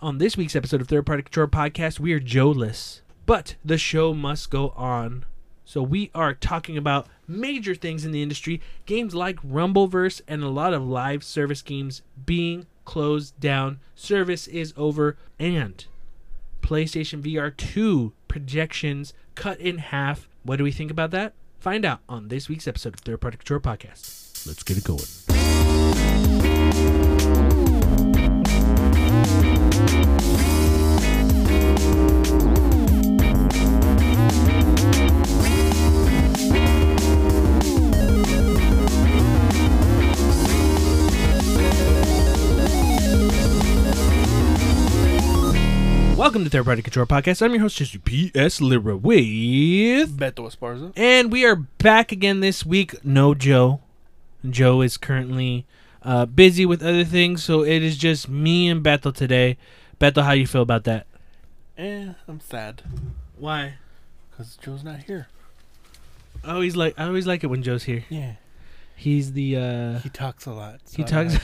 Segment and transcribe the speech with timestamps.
[0.00, 4.14] On this week's episode of Third Party Control Podcast, we are Joeless, but the show
[4.14, 5.24] must go on.
[5.64, 10.48] So we are talking about major things in the industry, games like Rumbleverse and a
[10.48, 13.80] lot of live service games being closed down.
[13.96, 15.84] Service is over and
[16.62, 20.28] PlayStation VR 2 projections cut in half.
[20.44, 21.32] What do we think about that?
[21.58, 24.46] Find out on this week's episode of Third Party Control Podcast.
[24.46, 25.02] Let's get it going.
[46.28, 47.40] Welcome to Third Party Control Podcast.
[47.40, 48.60] I'm your host, Jesse P.S.
[48.60, 50.14] Lira with.
[50.18, 50.92] Beto Esparza.
[50.94, 53.02] And we are back again this week.
[53.02, 53.80] No Joe.
[54.48, 55.64] Joe is currently
[56.02, 59.56] uh, busy with other things, so it is just me and Bethel today.
[59.98, 61.06] Bethel, how do you feel about that?
[61.78, 62.82] Eh, I'm sad
[63.38, 63.76] Why?
[64.30, 65.28] because Joe's not here.
[66.44, 68.04] I always like I always like it when Joe's here.
[68.10, 68.32] Yeah,
[68.94, 70.80] He's the uh he talks a lot.
[70.84, 71.38] so he talks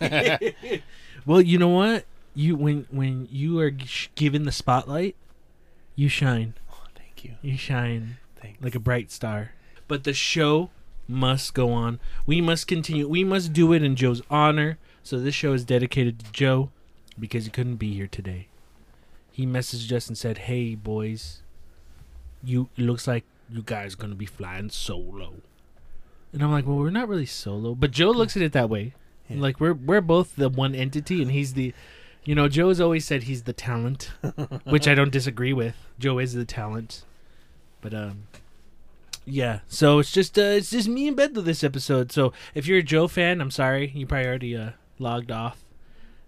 [0.00, 0.54] like-
[1.26, 2.04] Well, you know what?
[2.38, 5.16] You when when you are sh- given the spotlight,
[5.96, 6.54] you shine.
[6.70, 7.32] oh, thank you.
[7.42, 8.18] You shine.
[8.40, 8.62] Thanks.
[8.62, 9.54] like a bright star.
[9.88, 10.70] But the show
[11.08, 11.98] must go on.
[12.26, 13.08] We must continue.
[13.08, 14.78] We must do it in Joe's honor.
[15.02, 16.70] So this show is dedicated to Joe
[17.18, 18.46] because he couldn't be here today.
[19.32, 21.42] He messaged us and said, "Hey boys,
[22.44, 25.32] you it looks like you guys gonna be flying solo."
[26.32, 28.94] And I'm like, "Well, we're not really solo." But Joe looks at it that way.
[29.28, 29.40] Yeah.
[29.40, 31.74] Like we're we're both the one entity, and he's the,
[32.28, 34.10] you know, Joe's always said he's the talent,
[34.64, 35.74] which I don't disagree with.
[35.98, 37.02] Joe is the talent,
[37.80, 38.24] but um,
[39.24, 39.60] yeah.
[39.66, 42.12] So it's just uh, it's just me and Bethel this episode.
[42.12, 45.64] So if you're a Joe fan, I'm sorry, you probably already uh logged off,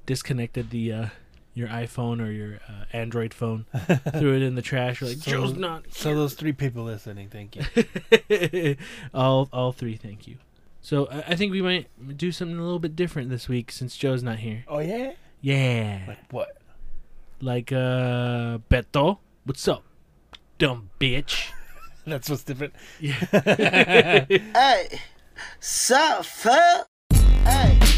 [0.06, 1.06] disconnected the uh
[1.52, 3.66] your iPhone or your uh, Android phone,
[4.18, 5.02] threw it in the trash.
[5.02, 5.84] You're like So- Joe's not.
[5.92, 8.76] so those three people listening, thank you.
[9.12, 10.38] all all three, thank you.
[10.80, 13.98] So I, I think we might do something a little bit different this week since
[13.98, 14.64] Joe's not here.
[14.66, 15.12] Oh yeah.
[15.40, 16.48] Yeah, Like what?
[17.40, 19.84] like uh, Beto, what's up,
[20.58, 21.50] dumb bitch?
[22.06, 22.74] That's what's different.
[23.00, 24.24] Yeah.
[24.28, 25.00] Hey,
[25.60, 26.86] sup, fuck?
[27.44, 27.78] Hey.
[27.80, 27.89] Hey.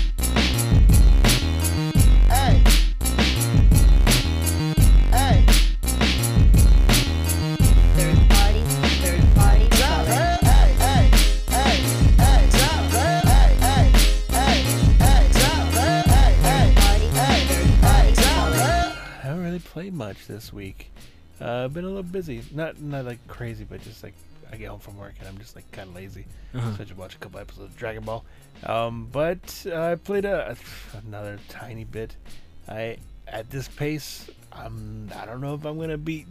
[19.72, 20.90] Played much this week.
[21.40, 22.42] Uh, I've been a little busy.
[22.52, 24.14] Not not like crazy, but just like
[24.52, 26.26] I get home from work and I'm just like kind of lazy.
[26.54, 26.76] Uh-huh.
[26.76, 28.22] So I just watch a couple episodes of Dragon Ball.
[28.64, 30.56] Um, but uh, I played a,
[31.06, 32.14] another tiny bit.
[32.68, 36.26] I at this pace, I'm I don't know if I'm gonna beat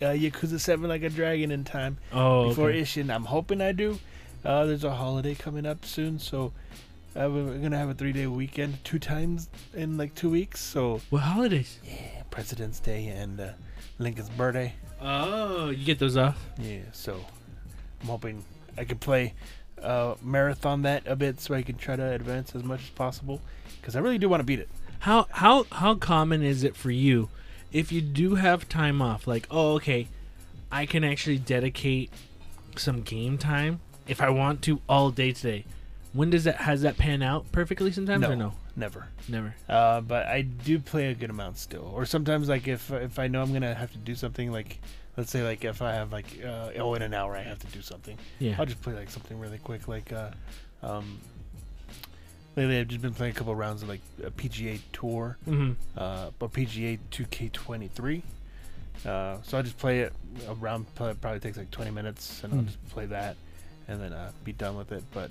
[0.00, 2.80] uh, Yakuza Seven like a dragon in time Oh, before okay.
[2.82, 3.14] Ishin.
[3.14, 3.98] I'm hoping I do.
[4.44, 6.52] Uh, there's a holiday coming up soon, so
[7.14, 10.60] uh, we're gonna have a three day weekend, two times in like two weeks.
[10.60, 11.78] So what holidays?
[11.84, 13.50] yeah, President's Day and uh,
[13.98, 14.74] Lincoln's birthday.
[15.00, 16.38] Oh, you get those off.
[16.58, 17.24] Yeah, so
[18.00, 18.44] I'm hoping
[18.76, 19.34] I can play
[19.82, 23.40] uh, marathon that a bit so I can try to advance as much as possible
[23.80, 24.68] because I really do want to beat it.
[25.00, 27.28] How how how common is it for you
[27.72, 29.26] if you do have time off?
[29.26, 30.08] Like, oh, okay,
[30.72, 32.10] I can actually dedicate
[32.76, 35.64] some game time if I want to all day today.
[36.12, 38.54] When does that has that pan out perfectly sometimes or no?
[38.78, 39.08] Never.
[39.28, 39.54] Never.
[39.68, 41.90] Uh, but I do play a good amount still.
[41.94, 44.78] Or sometimes, like if if I know I'm gonna have to do something, like
[45.16, 47.66] let's say like if I have like uh, oh in an hour I have to
[47.66, 48.56] do something, Yeah.
[48.58, 49.88] I'll just play like something really quick.
[49.88, 50.30] Like uh,
[50.82, 51.18] um,
[52.56, 55.36] lately I've just been playing a couple rounds of like a PGA Tour.
[55.44, 58.22] hmm uh, or PGA 2K23.
[59.06, 60.12] Uh, so I just play it
[60.48, 60.92] around.
[60.96, 62.66] Probably, probably takes like 20 minutes, and I'll Hmm.
[62.66, 63.36] just play that,
[63.86, 65.04] and then uh, be done with it.
[65.12, 65.30] But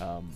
[0.00, 0.32] um,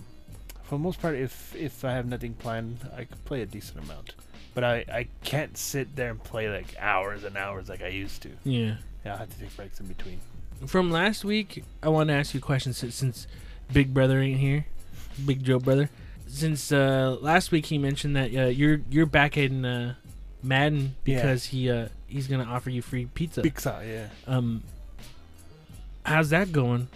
[0.67, 3.83] for the most part, if if I have nothing planned, I could play a decent
[3.83, 4.15] amount.
[4.53, 8.21] But I, I can't sit there and play like hours and hours like I used
[8.23, 8.29] to.
[8.43, 8.75] Yeah.
[9.05, 10.19] Yeah, I have to take breaks in between.
[10.65, 13.27] From last week, I want to ask you a question since, since
[13.73, 14.65] Big Brother ain't here,
[15.25, 15.89] Big Joe Brother.
[16.27, 19.95] Since uh, last week he mentioned that uh, you're you're back in uh,
[20.41, 21.17] Madden Yeah.
[21.17, 23.41] because he uh, he's gonna offer you free pizza.
[23.41, 24.33] Pizza, yeah.
[24.33, 24.63] Um,
[26.05, 26.87] how's that going?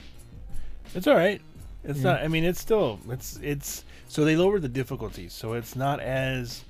[0.96, 1.42] It's all right.
[1.84, 2.12] It's Yeah.
[2.14, 2.22] not.
[2.24, 3.00] I mean, it's still.
[3.10, 3.84] It's it's.
[4.08, 6.64] So they lowered the difficulty, so it's not as.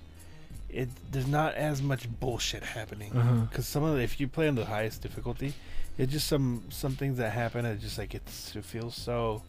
[0.69, 3.33] It there's not as much bullshit happening Uh-huh.
[3.49, 5.53] because some of the, if you play on the highest difficulty,
[5.97, 7.65] it's just some some things that happen.
[7.65, 9.41] It just like it's it feels so.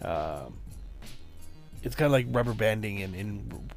[0.00, 0.54] Um,
[1.82, 3.68] it's kind of like rubber banding in in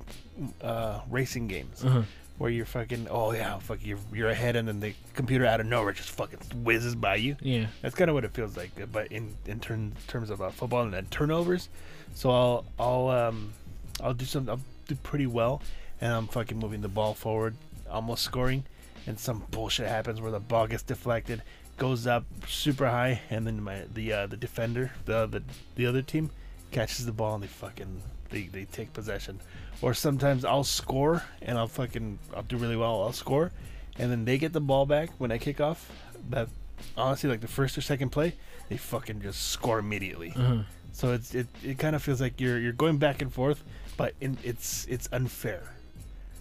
[0.61, 1.83] uh, racing games.
[1.83, 2.03] Uh-huh.
[2.37, 5.65] Where you're fucking oh yeah fuck you're you're ahead and then the computer out of
[5.65, 7.37] nowhere just fucking whizzes by you.
[7.41, 7.67] Yeah.
[7.81, 10.49] That's kind of what it feels like, uh, but in in turn, terms of uh,
[10.49, 11.69] football and then turnovers.
[12.13, 13.53] So I'll I'll um
[14.01, 15.61] I'll do some I'll do pretty well,
[16.01, 17.55] and I'm fucking moving the ball forward,
[17.89, 18.65] almost scoring,
[19.07, 21.41] and some bullshit happens where the ball gets deflected,
[21.77, 25.41] goes up super high, and then my the uh, the defender the the
[25.75, 26.29] the other team
[26.71, 29.39] catches the ball and they fucking they they take possession,
[29.81, 33.51] or sometimes I'll score and I'll fucking I'll do really well I'll score,
[33.97, 35.91] and then they get the ball back when I kick off.
[36.29, 36.49] That
[36.97, 38.33] honestly like the first or second play,
[38.69, 40.33] they fucking just score immediately.
[40.35, 40.63] Uh-huh.
[40.93, 43.63] So it's it, it kind of feels like you're you're going back and forth,
[43.97, 45.71] but in, it's it's unfair.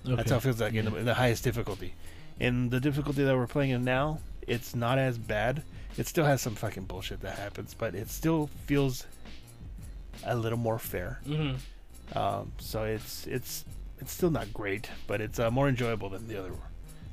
[0.04, 1.94] That's how it feels like in, the, in the highest difficulty.
[2.38, 5.62] In the difficulty that we're playing in now, it's not as bad.
[5.96, 9.06] It still has some fucking bullshit that happens, but it still feels
[10.26, 11.20] a little more fair.
[11.26, 11.56] Mhm.
[12.14, 13.64] Um, so it's it's
[13.98, 16.52] it's still not great, but it's uh, more enjoyable than the other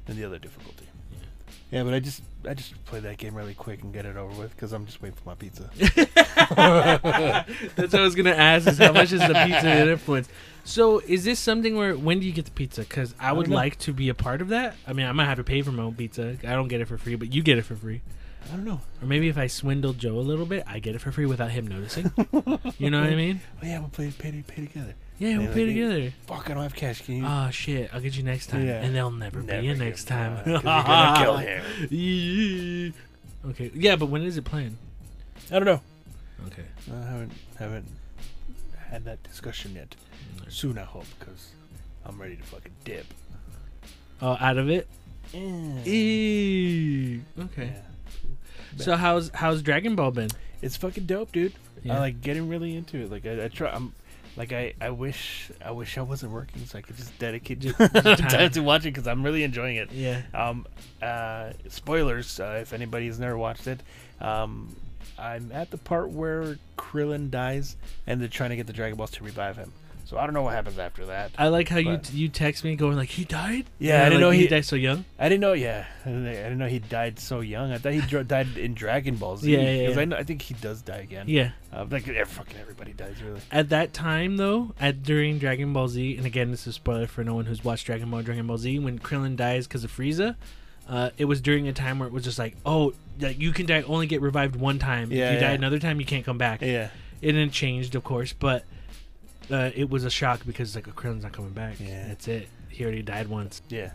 [0.06, 0.86] than the other difficulty.
[1.12, 4.16] Yeah, yeah, but I just I just play that game really quick and get it
[4.16, 5.70] over with because I'm just waiting for my pizza.
[7.76, 8.68] That's what I was gonna ask.
[8.68, 10.30] Is how much is the pizza an influence?
[10.64, 12.82] So is this something where when do you get the pizza?
[12.82, 14.76] Because I would don't like to be a part of that.
[14.86, 16.38] I mean, I might have to pay for my own pizza.
[16.44, 18.02] I don't get it for free, but you get it for free.
[18.48, 18.82] I don't know.
[19.02, 21.52] Or maybe if I swindle Joe a little bit, I get it for free without
[21.52, 22.12] him noticing.
[22.78, 23.40] you know what I mean?
[23.62, 24.94] Oh yeah, we'll play pay, pay together.
[25.20, 26.12] Yeah, we'll pay together.
[26.26, 27.02] Fuck, I don't have cash.
[27.04, 27.26] Can you?
[27.26, 27.94] Oh shit!
[27.94, 28.82] I'll get you next time, Yeah.
[28.82, 30.38] and they'll never, Never be you give- next time.
[30.44, 31.64] 'cause you're gonna kill him.
[31.92, 33.50] Yeah.
[33.52, 33.72] okay.
[33.76, 34.78] Yeah, but when is it playing?
[35.52, 35.82] I don't know.
[36.48, 36.64] Okay.
[36.92, 37.86] I haven't haven't
[38.90, 39.96] had that discussion yet.
[40.50, 41.52] Soon, I hope, because
[42.06, 43.06] I'm ready to fucking dip.
[44.22, 44.88] Oh, out of it.
[45.34, 45.40] Yeah.
[45.86, 47.22] Eee.
[47.40, 47.66] Okay.
[47.76, 47.82] Yeah.
[48.78, 50.30] So how's how's Dragon Ball been?
[50.62, 51.54] It's fucking dope, dude.
[51.84, 51.96] Yeah.
[51.96, 53.12] I like getting really into it.
[53.12, 53.70] Like I, I try.
[53.72, 53.94] I'm
[54.38, 57.78] like I, I wish I wish I wasn't working so I could just dedicate Just-
[57.94, 58.50] time time.
[58.52, 59.92] to watching because I'm really enjoying it.
[59.92, 60.22] Yeah.
[60.34, 60.66] Um,
[61.02, 63.82] uh, spoilers uh, if anybody's never watched it.
[64.22, 64.76] Um,
[65.20, 67.76] I'm at the part where Krillin dies
[68.08, 69.72] and they're trying to get the Dragon Balls to revive him.
[70.12, 71.32] So I don't know what happens after that.
[71.38, 73.68] I like how you But- you text me going like he died.
[73.80, 75.06] Yeah, And I didn't like, know he he- died so young.
[75.18, 75.54] I didn't know.
[75.54, 77.72] Yeah, I didn't, I didn't know he died so young.
[77.72, 79.50] I thought he died in Dragon Ball Z.
[79.50, 79.98] Yeah, yeah, yeah.
[80.02, 81.28] I, know, I think he does die again.
[81.30, 81.52] Yeah.
[81.72, 83.40] Uh, like eh, fucking everybody dies really.
[83.54, 87.08] At that time though, at during Dragon Ball Z, and again this is a spoiler
[87.08, 89.96] for no one who's watched Dragon Ball Dragon Ball Z, when Krillin dies because of
[89.96, 90.36] Frieza,
[90.90, 92.92] uh, it was during a time where it was just like, oh,
[93.22, 95.10] like you can die only get revived one time.
[95.10, 96.62] Yeah, if you die another time, you can't come back.
[96.62, 96.90] Yeah.
[97.22, 98.66] It didn't changed, of course, but
[99.52, 101.80] uh, it was a shock because like, Krillin's not coming back.
[101.80, 102.08] Yeah.
[102.08, 102.48] That's it.
[102.70, 103.62] He already died once.
[103.70, 103.92] Yeah.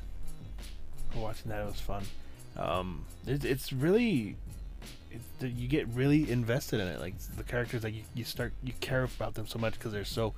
[1.15, 2.05] Watching that it was fun.
[2.57, 4.37] Um, it, it's really,
[5.11, 7.01] it, you get really invested in it.
[7.01, 10.05] Like the characters, like you, you start you care about them so much because they're
[10.05, 10.35] so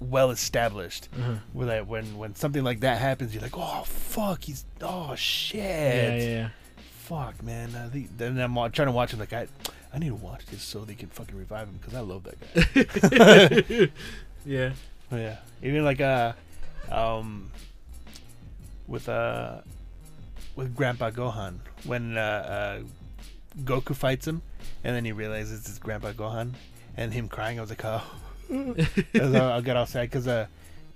[0.00, 1.08] well established.
[1.18, 1.34] Uh-huh.
[1.52, 5.58] Where that when when something like that happens, you're like, oh fuck, he's oh shit,
[5.58, 6.48] Yeah, yeah,
[6.78, 7.74] fuck man.
[7.74, 9.48] I think, then I'm trying to watch him like I,
[9.92, 12.38] I need to watch this so they can fucking revive him because I love that
[12.40, 13.88] guy.
[14.44, 14.68] yeah.
[14.68, 14.72] yeah.
[15.10, 16.34] Oh, yeah, even like uh,
[16.90, 17.50] um,
[18.86, 19.58] with uh,
[20.54, 24.42] with Grandpa Gohan when uh, uh, Goku fights him,
[24.84, 26.52] and then he realizes it's Grandpa Gohan,
[26.96, 27.58] and him crying.
[27.58, 28.02] I was like, oh,
[28.52, 30.46] I was all- I got all sad because uh,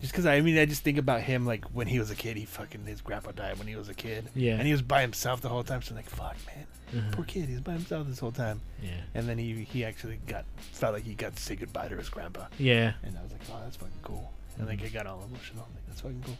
[0.02, 2.36] just because I mean I just think about him like when he was a kid,
[2.36, 4.56] he fucking his grandpa died when he was a kid, Yeah.
[4.56, 5.80] and he was by himself the whole time.
[5.80, 7.10] So I'm like, fuck, man, Uh-huh.
[7.12, 8.90] poor kid, he's by himself this whole time, Yeah.
[9.14, 12.10] and then he he actually got felt like he got to say goodbye to his
[12.10, 12.46] grandpa.
[12.58, 12.92] Yeah.
[13.02, 14.30] And I was like, oh, that's fucking cool.
[14.58, 15.66] And like, I got all emotional.
[15.74, 16.36] Like, that's fucking cool.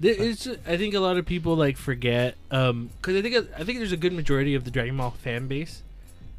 [0.00, 3.62] There- It's, I think a lot of people like forget um because I think I
[3.62, 5.82] think there's a good majority of the Dragon Ball fan base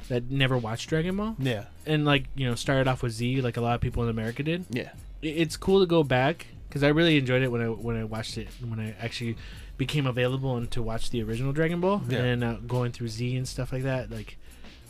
[0.09, 1.65] that never watched Dragon Ball Yeah.
[1.85, 4.43] and like you know started off with Z like a lot of people in America
[4.43, 4.65] did.
[4.69, 4.89] Yeah.
[5.21, 8.35] It's cool to go back because I really enjoyed it when I when I watched
[8.39, 9.37] it when I actually
[9.77, 12.19] became available and to watch the original Dragon Ball Yeah.
[12.23, 14.09] and uh, going through Z and stuff like that.
[14.09, 14.37] Like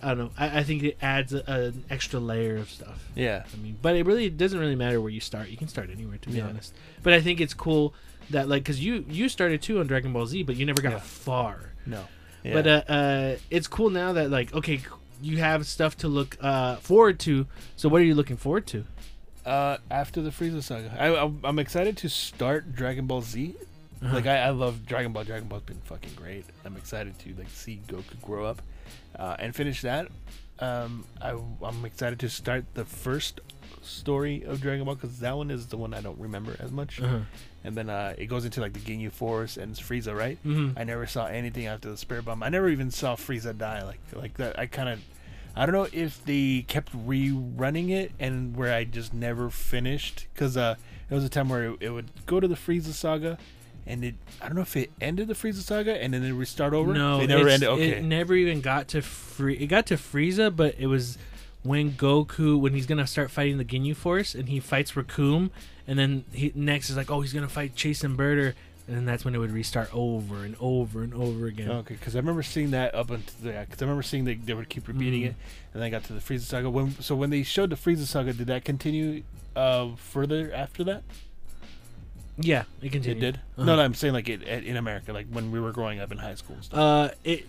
[0.02, 3.06] I don't know, I, I think it adds a, an extra layer of stuff.
[3.16, 3.44] Yeah.
[3.54, 5.50] I mean, but it really it doesn't really matter where you start.
[5.50, 6.48] You can start anywhere, to be Yeah.
[6.48, 6.74] honest.
[7.04, 7.94] But I think it's cool
[8.30, 10.94] that like because you you started too on Dragon Ball Z, but you never got
[10.94, 11.00] Yeah.
[11.00, 11.74] far.
[11.86, 12.04] No.
[12.46, 12.54] Yeah.
[12.54, 14.80] But uh, uh, it's cool now that like okay,
[15.22, 17.46] you have stuff to look uh forward to.
[17.76, 18.86] So what are you looking forward to?
[19.46, 23.56] Uh, after the Frieza saga, I, I'm, I'm excited to start Dragon Ball Z.
[24.02, 24.16] Uh-huh.
[24.16, 25.24] Like, I, I love Dragon Ball.
[25.24, 26.46] Dragon Ball's been fucking great.
[26.66, 28.62] I'm excited to like see Goku grow up
[29.18, 30.08] uh, and finish that.
[30.60, 33.40] Um, I, I'm excited to start the first
[33.82, 37.02] story of Dragon Ball because that one is the one I don't remember as much.
[37.02, 37.20] Uh-huh.
[37.66, 40.38] And then uh, it goes into like the Ginyu Force and it's Frieza, right?
[40.46, 40.74] Mhm.
[40.78, 42.44] I never saw anything after the Spirit Bomb.
[42.44, 43.84] I never even saw Frieza die.
[43.84, 44.60] Like like that.
[44.60, 45.00] I kind of.
[45.56, 50.58] I don't know if they kept rerunning it and where I just never finished because
[50.58, 50.76] uh,
[51.10, 53.38] it was a time where it, it would go to the Frieza saga,
[53.86, 56.74] and it I don't know if it ended the Frieza saga and then it restart
[56.74, 56.94] over.
[56.94, 57.70] No, it never ended.
[57.70, 59.56] Okay, It never even got to free.
[59.58, 61.18] It got to Frieza, but it was
[61.62, 65.52] when Goku when he's gonna start fighting the Ginyu Force and he fights Recoome,
[65.88, 68.54] and then he next is like, oh, he's gonna fight Jeice and Birder,
[68.88, 71.70] and then that's when it would restart over and over and over again.
[71.72, 74.54] Okay, because I remember seeing that up until the because I remember seeing that they
[74.54, 75.26] would keep repeating Mhm.
[75.28, 75.36] it,
[75.74, 76.70] and then I got to the Frieza saga.
[76.70, 79.24] When so when they showed the Frieza saga, did that continue
[79.56, 81.04] uh further after that?
[82.38, 83.18] Yeah, it continued.
[83.24, 83.36] It did.
[83.58, 83.66] Uh-huh.
[83.66, 86.12] No, no, I'm saying like it, it in America, like when we were growing up
[86.12, 86.80] in high school and stuff.
[86.80, 87.48] Uh, it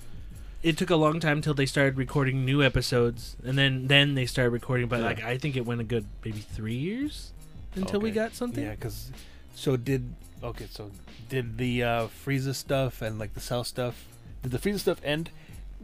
[0.62, 4.26] it took a long time till they started recording new episodes, and then then they
[4.26, 4.86] started recording.
[4.88, 5.06] But Yeah.
[5.06, 7.32] like, I think it went a good maybe three years
[7.74, 8.62] until we got something.
[8.64, 9.10] Yeah, because
[9.54, 10.90] so did okay, so
[11.28, 14.04] did the uh, Frieza stuff and like the Cell stuff?
[14.42, 15.30] Did the Frieza stuff end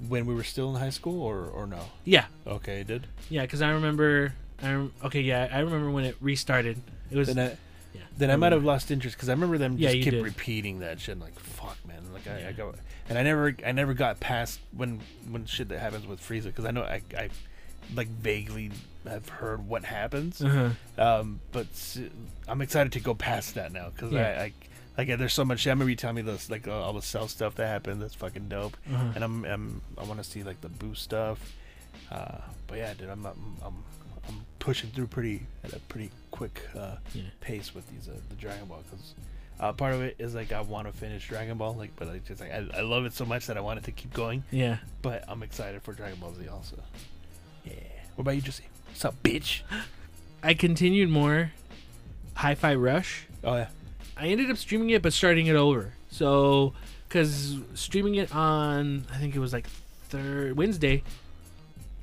[0.08, 1.80] when we were still in high school, or or no?
[2.04, 3.06] Yeah, Okay, it did.
[3.28, 4.34] yeah, because I remember.
[4.62, 6.78] I rem- okay, yeah, I remember when it restarted.
[7.10, 7.56] It was Then I
[7.94, 8.02] yeah.
[8.18, 10.22] then I might have lost interest because I remember them just you kept did.
[10.24, 11.18] repeating that shit.
[11.18, 12.02] Like fuck, man.
[12.12, 12.74] Like I, I go
[13.08, 15.00] and I never I never got past when
[15.30, 17.30] when shit that happens with Frieza because I know I I
[17.94, 18.70] like vaguely
[19.08, 20.42] have heard what happens.
[20.42, 20.70] Uh-huh.
[20.98, 21.66] Um, but
[22.48, 24.36] I'm excited to go past that now because Yeah.
[24.38, 24.52] I, I
[24.98, 25.66] like yeah, there's so much.
[25.66, 28.02] I remember you telling me this like uh, all the cell stuff that happened.
[28.02, 28.76] That's fucking dope.
[28.92, 29.12] Uh-huh.
[29.14, 31.38] And I'm, I'm I want to see like the Buu stuff.
[32.10, 33.84] Uh, but yeah, dude, I'm, I'm I'm
[34.28, 37.22] I'm pushing through pretty at a pretty quick uh, Yeah.
[37.40, 39.14] pace with these uh, the Dragon Ball because.
[39.58, 42.18] Uh, part of it is like I want to finish Dragon Ball, like, but I
[42.26, 44.42] just like I, I love it so much that I want it to keep going.
[44.50, 44.78] Yeah.
[45.02, 46.76] But I'm excited for Dragon Ball Z also.
[47.64, 47.72] Yeah.
[48.14, 48.64] What about you, Jesse?
[48.88, 49.62] What's up, bitch?
[50.42, 51.52] I continued more
[52.34, 53.26] Hi-Fi Rush.
[53.44, 53.68] Oh yeah.
[54.16, 55.94] I ended up streaming it, but starting it over.
[56.10, 56.74] So,
[57.08, 59.66] because streaming it on, I think it was like
[60.08, 61.02] third Wednesday,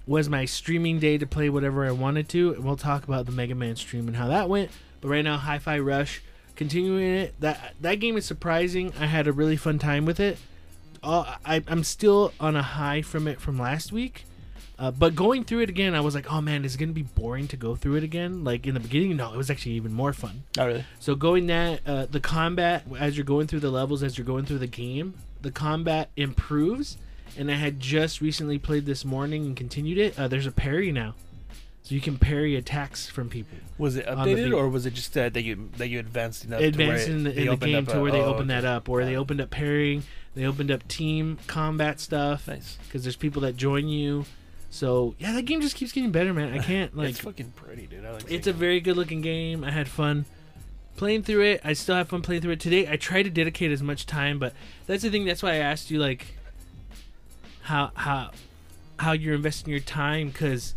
[0.08, 2.54] was my streaming day to play whatever I wanted to.
[2.54, 4.72] And we'll talk about the Mega Man stream and how that went.
[5.02, 6.24] But right now, Hi-Fi Rush,
[6.56, 7.40] continuing it.
[7.40, 8.94] That that game is surprising.
[9.00, 10.38] I had a really fun time with it.
[11.04, 14.26] Uh, I, I'm still on a high from it from last week.
[14.80, 16.94] Uh, but going through it again, I was like, oh man, is it going to
[16.96, 18.44] be boring to go through it again?
[18.44, 20.44] Like in the beginning, no, it was actually even more fun.
[20.58, 20.86] Oh really?
[21.00, 24.46] So going that uh, the combat as you're going through the levels as you're going
[24.46, 26.98] through the game, the combat improves.
[27.38, 30.18] And I had just recently played this morning and continued it.
[30.18, 31.14] Uh, there's a parry now,
[31.84, 33.58] so you can parry attacks from people.
[33.78, 36.62] Was it updated or was it just uh, that you that you advanced enough?
[36.62, 38.90] Advanced in the, in the game up to a- where they oh, opened that up,
[38.90, 40.04] or they Uh, opened up parrying.
[40.36, 42.78] They opened up team combat stuff Nice.
[42.88, 44.26] because there's people that join you.
[44.70, 46.54] So yeah, that game just keeps getting better, man.
[46.54, 48.06] I can't like it's fucking pretty, dude.
[48.06, 48.56] I like it's a it.
[48.56, 49.64] very good looking game.
[49.64, 50.26] I had fun
[50.98, 51.62] playing through it.
[51.64, 52.88] I still have fun playing through it today.
[52.88, 54.54] I try to dedicate as much time, but
[54.86, 55.26] that's the thing.
[55.26, 56.36] That's why I asked you like
[57.62, 58.32] how how
[59.00, 60.74] how you're investing your time because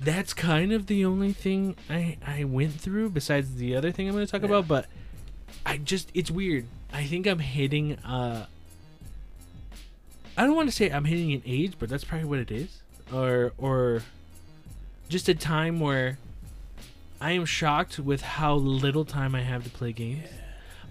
[0.00, 4.14] that's kind of the only thing I I went through besides the other thing I'm
[4.14, 4.46] going to talk Yeah.
[4.48, 4.68] about.
[4.68, 4.86] But
[5.64, 6.66] I just it's weird.
[6.92, 8.46] I think I'm hitting uh.
[10.38, 12.82] I don't want to say I'm hitting an age, but that's probably what it is,
[13.12, 14.02] or or
[15.08, 16.18] just a time where
[17.20, 20.28] I am shocked with how little time I have to play games.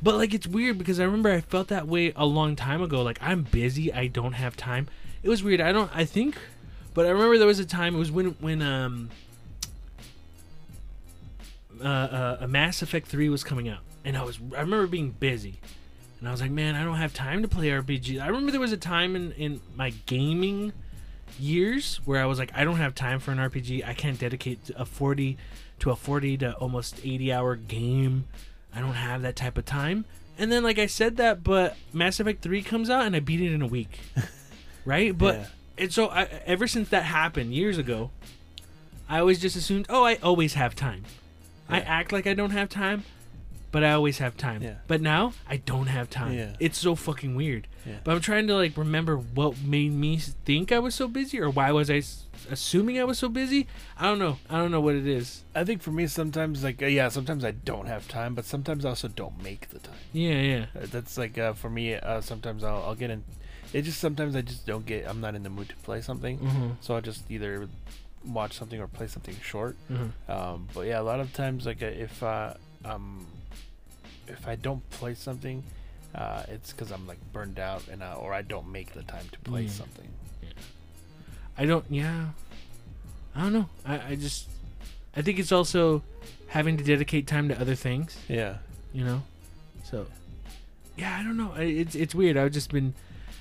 [0.02, 3.02] But like it's weird because I remember I felt that way a long time ago.
[3.02, 4.88] Like I'm busy, I don't have time.
[5.24, 5.62] It was weird.
[5.62, 5.90] I don't.
[5.96, 6.38] I think,
[6.94, 7.96] but I remember there was a time.
[7.96, 9.10] It was when when um
[11.82, 15.12] uh, uh, a Mass Effect Three was coming out, and I was I remember being
[15.12, 15.60] busy,
[16.20, 18.22] and I was like, man, I don't have time to play RPG.
[18.22, 20.74] I remember there was a time in in my gaming
[21.39, 23.86] years where I was like, I don't have time for an RPG.
[23.88, 25.38] I can't dedicate a 40
[25.79, 28.25] to a 40 to almost 80 hour game.
[28.74, 30.05] I don't have that type of time.
[30.38, 33.39] And then, like I said that, but Mass Effect 3 comes out and I beat
[33.41, 34.00] it in a week.
[34.86, 35.17] right?
[35.17, 35.46] But, Yeah.
[35.77, 38.12] and so I, ever since that happened years ago,
[39.08, 41.03] I always just assumed, oh, I always have time.
[41.70, 43.03] I act like I don't have time,
[43.75, 44.63] but I always have time.
[44.63, 44.75] Yeah.
[44.88, 46.32] But now I don't have time.
[46.32, 46.55] Yeah.
[46.62, 47.67] It's so fucking weird.
[47.86, 47.98] Yeah.
[48.05, 50.15] But I'm trying to like remember what made me
[50.48, 53.67] think I was so busy, or why was I s- assuming I was so busy?
[54.00, 54.38] I don't know.
[54.50, 55.44] I don't know what it is.
[55.53, 58.86] I think for me, sometimes like uh, yeah, sometimes I don't have time, but sometimes
[58.86, 60.00] I also don't make the time.
[60.13, 60.65] Yeah, yeah.
[60.74, 61.96] Uh, That's like uh, for me.
[61.96, 63.25] Uh, sometimes I'll, I'll get in.
[63.74, 65.05] It just sometimes I just don't get.
[65.05, 66.70] I'm not in the mood to play something, Mm-hmm.
[66.79, 67.67] so I just either
[68.25, 69.75] watch something or play something short.
[69.91, 70.32] Mm-hmm.
[70.32, 72.53] Um, but yeah, a lot of times like uh, if uh,
[72.86, 73.27] um,
[74.27, 75.63] if I don't play something,
[76.13, 79.25] uh, it's because I'm like burned out and uh, or I don't make the time
[79.32, 79.70] to play Yeah.
[79.70, 80.08] something.
[81.58, 81.86] I don't.
[81.89, 82.27] Yeah.
[83.36, 83.70] I don't know.
[83.86, 84.48] I, I just.
[85.15, 86.03] I think it's also
[86.48, 88.17] having to dedicate time to other things.
[88.27, 88.58] Yeah.
[88.94, 89.24] You know.
[89.84, 90.08] So.
[90.98, 91.53] Yeah, I don't know.
[91.58, 92.38] It's it's weird.
[92.38, 92.94] I've just been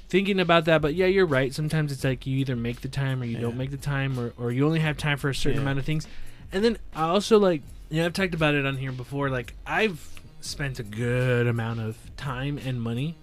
[0.09, 1.53] thinking about that, but yeah, you're right.
[1.55, 4.33] Sometimes it's like you either make the time or you don't make the time, or
[4.39, 5.63] or you only have time for a certain Yeah.
[5.63, 6.07] amount of things.
[6.53, 9.29] And then I also like, you know, I've talked about it on here before.
[9.31, 10.01] Like I've
[10.45, 13.17] spent a good amount of time and money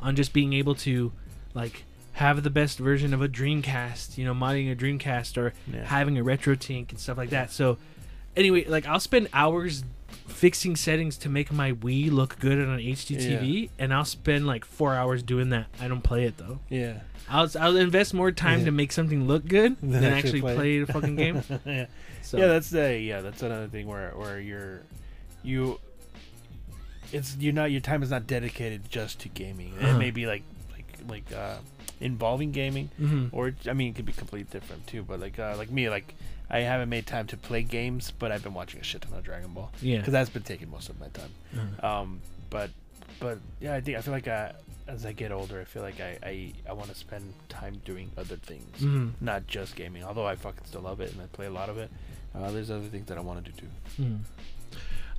[0.00, 1.12] on just being able to
[1.54, 5.84] like have the best version of a Dreamcast, you know, modding a Dreamcast or Yeah.
[5.84, 7.50] having a RetroTink and stuff like that.
[7.52, 7.78] So
[8.36, 9.84] anyway, like I'll spend hours
[10.26, 14.46] fixing settings to make my Wii look good on an HD TV, and I'll spend
[14.46, 15.66] like four hours doing that.
[15.80, 16.58] I don't play it though.
[16.68, 17.00] Yeah.
[17.28, 18.64] I'll I'll invest more time Yeah.
[18.66, 21.42] to make something look good Than than actually actually play play the fucking game.
[21.66, 21.86] yeah.
[22.22, 24.82] So Yeah, that's the yeah, that's another thing where where you're
[25.42, 25.78] you
[27.16, 29.72] it's you're not your time is not dedicated just to gaming.
[29.80, 29.98] It Uh-huh.
[29.98, 30.42] may be like
[30.74, 31.58] like like uh
[32.00, 33.30] involving gaming Mhm.
[33.32, 36.14] or I mean it could be completely different too, but like uh like me like
[36.48, 39.24] I haven't made time to play games, but I've been watching a shit ton of
[39.24, 39.98] Dragon Ball yeah.
[39.98, 41.32] because that's been taking most of my time.
[41.54, 41.86] Uh-huh.
[42.02, 42.20] Um,
[42.50, 42.70] but
[43.18, 44.52] but yeah, I think I feel like I,
[44.86, 48.10] as I get older, I feel like I I, I want to spend time doing
[48.16, 49.12] other things, Mhm.
[49.20, 50.04] not just gaming.
[50.04, 51.90] Although I fucking still love it and I play a lot of it,
[52.34, 53.66] uh, there's other things that I want to do.
[53.98, 54.18] Mm.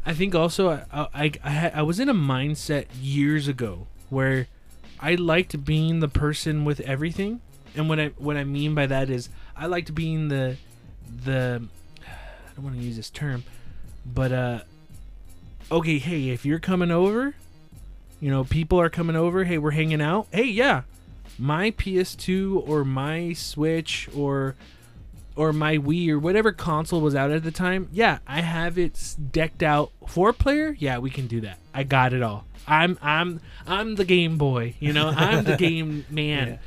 [0.06, 4.48] I think also I I I, I was in a mindset years ago where
[5.00, 7.42] I liked being the person with everything,
[7.75, 10.58] and what I what I mean by that is I liked being the
[11.24, 11.62] the
[12.06, 13.44] I don't want to use this term,
[14.06, 14.60] but uh,
[15.72, 17.36] okay, hey, if you're coming over,
[18.20, 19.44] you know, people are coming over.
[19.44, 20.27] Hey, we're hanging out.
[20.32, 20.84] Hey, yeah,
[21.38, 24.56] my PS2 or my Switch or
[25.38, 29.15] or my Wii or whatever console was out at the time, yeah, I have it
[29.32, 29.91] decked out.
[30.08, 31.60] Four player, yeah, we can do that.
[31.74, 32.46] I got it all.
[32.67, 35.08] I'm I'm I'm the Game Boy, you know.
[35.08, 36.60] I'm the game man.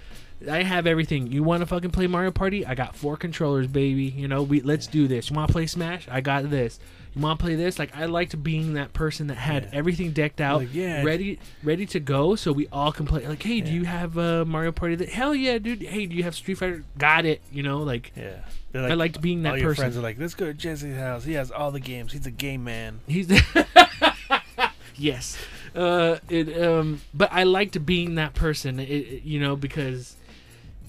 [0.48, 1.30] I have everything.
[1.30, 2.64] You want to fucking play Mario Party?
[2.64, 4.04] I got four controllers, baby.
[4.04, 5.28] You know, we let's do this.
[5.28, 6.08] You want to play Smash?
[6.10, 6.78] I got this.
[7.14, 7.78] You want to play this?
[7.78, 9.70] Like I liked being that person that had Yeah.
[9.72, 11.02] everything decked out, Like, yeah.
[11.02, 13.26] ready ready to go, so we all can play.
[13.26, 14.94] Like, hey, do you have uh, Mario Party?
[14.94, 15.82] That hell yeah, dude.
[15.82, 16.84] Hey, do you have Street Fighter?
[16.98, 17.40] Got it.
[17.50, 18.36] You know, like Yeah,
[18.72, 19.82] They're I liked being that all your person.
[19.82, 21.24] friends are like, let's go to Jesse's house.
[21.24, 22.12] He has all the games.
[22.12, 23.00] He's a game man.
[23.08, 23.28] He's
[24.96, 25.36] yes,
[25.74, 28.78] uh, it um, but I liked being that person.
[28.80, 30.16] It, it- you know because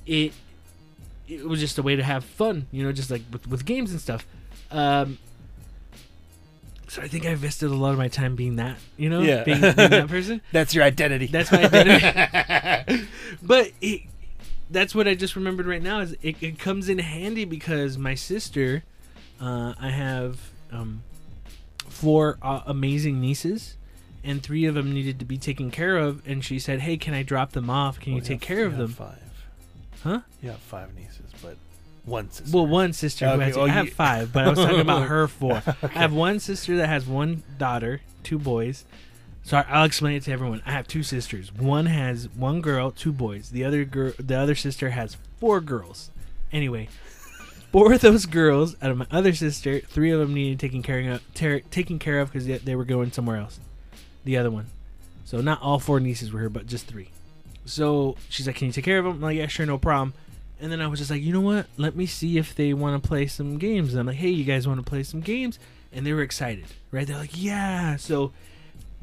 [0.05, 0.33] it
[1.27, 2.67] it was just a way to have fun.
[2.71, 4.25] You know, just like with, with games and stuff.
[4.69, 5.17] Um,
[6.91, 8.77] so I think I invested a lot of my time being that.
[8.97, 9.43] You know, Yeah.
[9.45, 10.41] being, being that person.
[10.51, 11.27] That's your identity.
[11.27, 13.07] That's my identity.
[13.41, 14.01] but it,
[14.69, 18.15] that's what I just remembered right now is it, it comes in handy because my
[18.15, 18.83] sister,
[19.39, 20.39] uh, I have
[20.71, 21.03] um,
[21.87, 23.77] four uh, amazing nieces,
[24.23, 26.21] and three of them needed to be taken care of.
[26.27, 27.99] And she said, "Hey, can I drop them off?
[27.99, 29.17] Can you Well, take have- care of have them?" Five.
[30.03, 30.19] Huh?
[30.41, 31.57] You have five nieces, but
[32.05, 32.55] one sister.
[32.57, 33.57] Well, one sister who Okay, has.
[33.57, 35.61] oh, I have you- five, but I was talking about her four.
[35.83, 38.85] I have one sister that has one daughter, two boys.
[39.43, 40.61] Sorry, I'll explain it to everyone.
[40.65, 41.51] I have two sisters.
[41.53, 43.49] One has one girl, two boys.
[43.49, 46.11] The other girl, the other sister has four girls.
[46.51, 46.89] Anyway,
[47.71, 50.99] four of those girls out of my other sister, three of them needed taking care
[51.11, 53.59] of, ter- taking care of because they, they were going somewhere else.
[54.25, 54.67] The other one,
[55.25, 57.09] so not all four nieces were here, but just three.
[57.65, 60.13] So she's like, "Can you take care of them?" I'm like, "Yeah, sure, no problem."
[60.61, 61.65] And then I was just like, you know what?
[61.77, 63.91] Let me see if they want to play some games.
[63.93, 65.57] And I'm like, hey, you guys want to play some games?
[65.91, 67.05] And they were excited, right?
[67.07, 67.95] They're like, yeah.
[67.95, 68.31] So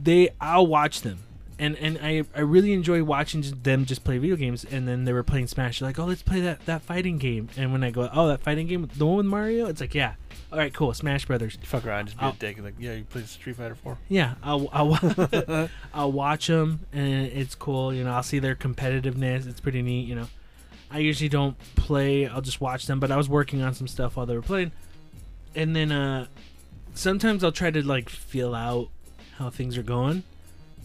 [0.03, 1.19] they, I'll watch them,
[1.59, 4.65] and and I I really enjoy watching them just play video games.
[4.65, 5.81] And then they were playing Smash.
[5.81, 7.49] They're like, oh, let's play that that fighting game.
[7.57, 10.15] And when I go, oh, that fighting game, the one with Mario, it's like, yeah,
[10.53, 11.59] all right, cool, Smash Brothers.
[11.65, 13.99] Fuck around, just be I'll- a dick and like, yeah, you play Street Fighter Four.
[14.09, 17.93] Yeah, I'll I'll, I'll watch them and it's cool.
[17.93, 19.47] You know, I'll see their competitiveness.
[19.49, 20.07] It's pretty neat.
[20.07, 20.29] You know,
[20.91, 22.27] I usually don't play.
[22.27, 23.01] I'll just watch them.
[23.01, 24.73] But I was working on some stuff while they were playing,
[25.55, 26.27] and then uh,
[26.95, 28.89] sometimes I'll try to like feel out
[29.37, 30.23] how things are going.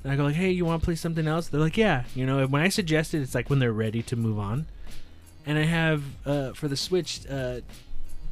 [0.04, 2.26] And I go like, "Hey, you want to play something else?" They're like, "Yeah." You
[2.26, 4.66] know, when I suggest it, it's like when they're ready to move on.
[5.46, 7.62] And I have uh, for the Switch uh,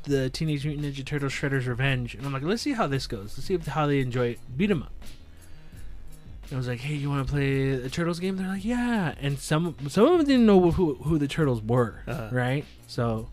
[0.03, 3.35] the Teenage Mutant Ninja Turtles Shredder's Revenge, and I'm like, let's see how this goes.
[3.37, 4.37] Let's see if, how they enjoy.
[4.55, 4.93] Beat 'em up.
[6.51, 8.35] I was like, hey, you want to play the Turtles game?
[8.37, 9.13] They're like, yeah.
[9.21, 12.29] And some some of them didn't know who who the Turtles were, Uh-huh.
[12.31, 12.65] right?
[12.87, 13.29] So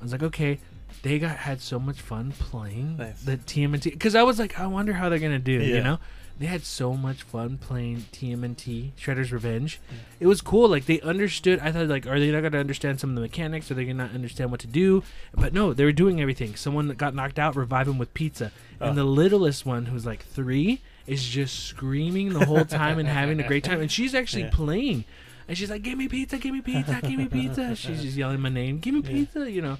[0.00, 0.58] I was like, okay.
[1.02, 3.22] They got had so much fun playing Nice.
[3.22, 5.52] the TMNT because I was like, I wonder how they're gonna do.
[5.52, 5.98] You know,
[6.38, 9.80] they had so much fun playing TMNT Shredder's Revenge.
[10.18, 10.68] It was cool.
[10.68, 11.58] Like they understood.
[11.60, 13.70] I thought like, are they not gonna understand some of the mechanics?
[13.70, 15.02] Are they gonna not understand what to do?
[15.34, 16.54] But no, they were doing everything.
[16.56, 18.52] Someone that got knocked out, revive him with pizza.
[18.78, 18.94] And Oh.
[18.94, 23.46] the littlest one, who's like three, is just screaming the whole time and having a
[23.46, 23.80] great time.
[23.80, 24.50] And she's actually Yeah.
[24.52, 25.04] playing.
[25.48, 26.38] And she's like, "Give me pizza!
[26.38, 27.00] Give me pizza!
[27.02, 28.78] Give me pizza!" She's just yelling my name.
[28.78, 29.10] Give me Yeah.
[29.10, 29.50] pizza!
[29.50, 29.78] You know.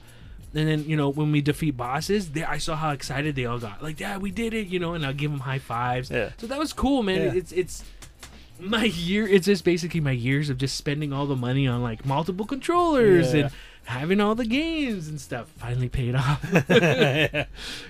[0.52, 3.60] And then you know when we defeat bosses, they, I saw how excited they all
[3.60, 3.80] got.
[3.80, 4.66] Like, yeah, we did it!
[4.66, 6.10] You know, and I'll give them high fives.
[6.10, 6.30] Yeah.
[6.38, 7.20] So that was cool, man.
[7.22, 7.34] Yeah.
[7.40, 7.84] It's it's
[8.58, 9.28] my year.
[9.28, 13.32] It's just basically my years of just spending all the money on like multiple controllers
[13.32, 13.40] Yeah.
[13.42, 13.50] and
[13.90, 16.42] having all the games and stuff finally paid off.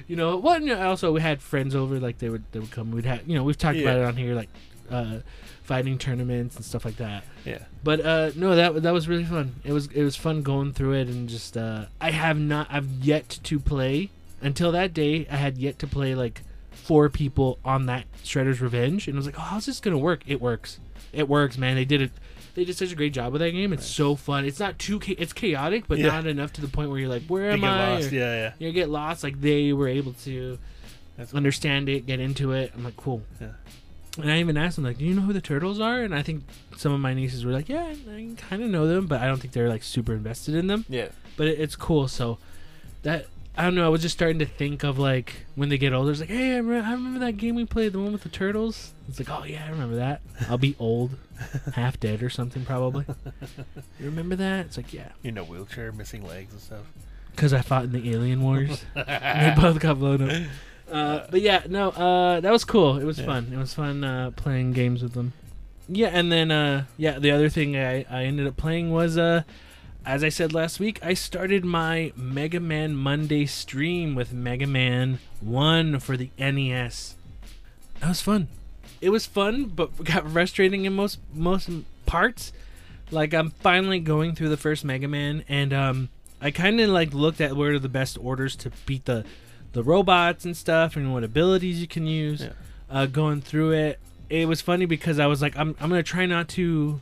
[0.09, 0.63] you know, what?
[0.63, 2.91] Well, also we had friends over, like they would they would come.
[2.91, 4.49] We'd have you know we've talked about it on here, like
[4.91, 5.19] uh,
[5.63, 7.25] fighting tournaments and stuff like that.
[7.45, 7.65] yeah.
[7.85, 9.57] But uh, no, that that was really fun.
[9.63, 12.91] It was it was fun going through it and just uh, I have not I've
[12.91, 14.11] yet to play
[14.41, 15.27] until that day.
[15.31, 19.27] I had yet to play like four people on that Shredder's Revenge, and I was
[19.27, 20.23] like, oh, how's this gonna work?
[20.27, 20.81] It works.
[21.13, 21.77] It works, man.
[21.77, 22.11] They did it.
[22.55, 23.73] They did such a great job with that game.
[23.73, 24.45] It's so fun.
[24.45, 24.99] It's not too.
[25.01, 26.09] Cha- it's chaotic, but Yeah.
[26.09, 27.95] not enough to the point where you're like, where You am get I?
[27.95, 28.13] lost.
[28.13, 28.53] Or- Yeah, yeah.
[28.67, 29.23] you get lost.
[29.23, 30.59] Like they were able to
[31.17, 32.73] That's understand it, get into it.
[32.75, 33.23] I'm like, cool.
[33.41, 33.49] Yeah.
[34.21, 36.03] And I even asked them, like, do you know who the turtles are?
[36.03, 36.43] And I think
[36.77, 39.39] some of my nieces were like, yeah, I kind of know them, but I don't
[39.41, 40.85] think they're like super invested in them.
[40.89, 41.09] Yeah.
[41.37, 42.09] But it, it's cool.
[42.09, 42.39] So
[43.03, 43.85] that I don't know.
[43.85, 46.55] I was just starting to think of like when they get older, it's like, hey,
[46.55, 48.93] I remember, I remember that game we played, the one with the turtles.
[49.09, 50.21] It's like, oh yeah, I remember that.
[50.49, 51.11] I'll be old,
[51.75, 53.05] half dead or something probably.
[53.99, 54.67] You remember that?
[54.67, 56.85] It's like, yeah, You know, wheelchair, missing legs and stuff.
[57.33, 58.85] because I fought in the Alien Wars.
[58.95, 60.43] they both got blown up.
[60.91, 62.99] Uh, but yeah, no, uh, that was cool.
[62.99, 63.27] It was Yeah.
[63.27, 63.51] fun.
[63.53, 65.33] It was fun uh, playing games with them.
[65.89, 69.43] Yeah, and then uh, yeah, the other thing I, I ended up playing was uh,
[70.05, 75.19] as I said last week, I started my Mega Man Monday stream with Mega Man
[75.41, 77.17] One for the NES.
[78.01, 78.49] That was fun.
[79.01, 81.69] It was fun, but got frustrating in most most
[82.07, 82.53] parts.
[83.11, 86.09] Like I'm finally going through the first Mega Man, and um,
[86.41, 89.25] I kind of like looked at where are the best orders to beat the
[89.73, 92.43] the robots and stuff, and what abilities you can use.
[92.43, 92.53] Yeah.
[92.89, 96.27] Uh, going through it, it was funny because I was like, I'm I'm gonna try
[96.27, 97.01] not to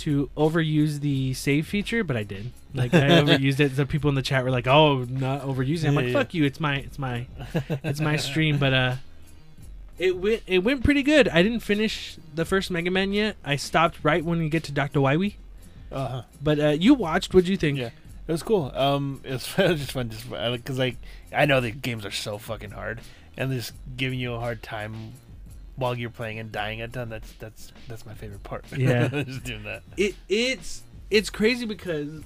[0.00, 2.52] to overuse the save feature, but I did.
[2.74, 3.76] Like I overused it.
[3.76, 6.12] The people in the chat were like, "Oh, not overusing." I'm Yeah, like, yeah.
[6.12, 6.44] "Fuck you!
[6.44, 7.26] It's my it's my
[7.84, 8.94] it's my stream." But uh,
[9.98, 11.28] it went it went pretty good.
[11.28, 13.36] I didn't finish the first Mega Man yet.
[13.44, 15.36] I stopped right when you get to Doctor Wily.
[15.92, 16.22] Uh-huh.
[16.42, 17.34] But uh, you watched.
[17.34, 17.78] What'd you think?
[17.78, 17.90] Yeah.
[18.28, 18.70] It was cool.
[18.76, 20.96] Um, it was, it was just fun, just because like
[21.34, 23.00] I know the games are so fucking hard,
[23.36, 25.12] and just giving you a hard time
[25.80, 27.08] while you're playing and dying at them.
[27.08, 28.64] That's that's that's my favorite part.
[28.76, 29.08] Yeah.
[29.08, 29.82] just doing that.
[29.96, 32.22] it it's it's crazy because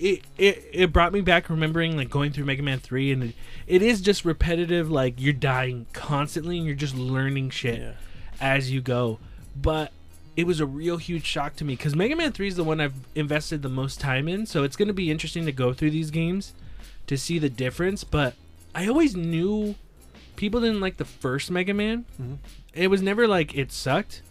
[0.00, 3.34] it, it it brought me back remembering like going through Mega Man 3 and it,
[3.66, 7.92] it is just repetitive like you're dying constantly and you're just learning shit Yeah.
[8.40, 9.18] as you go
[9.60, 9.90] but
[10.36, 12.80] it was a real huge shock to me cuz Mega Man 3 is the one
[12.80, 15.90] I've invested the most time in so it's going to be interesting to go through
[15.90, 16.52] these games
[17.08, 18.34] to see the difference but
[18.76, 19.74] I always knew
[20.38, 22.38] people didn't like the first Mega Man Mhm.
[22.72, 24.22] it was never like it sucked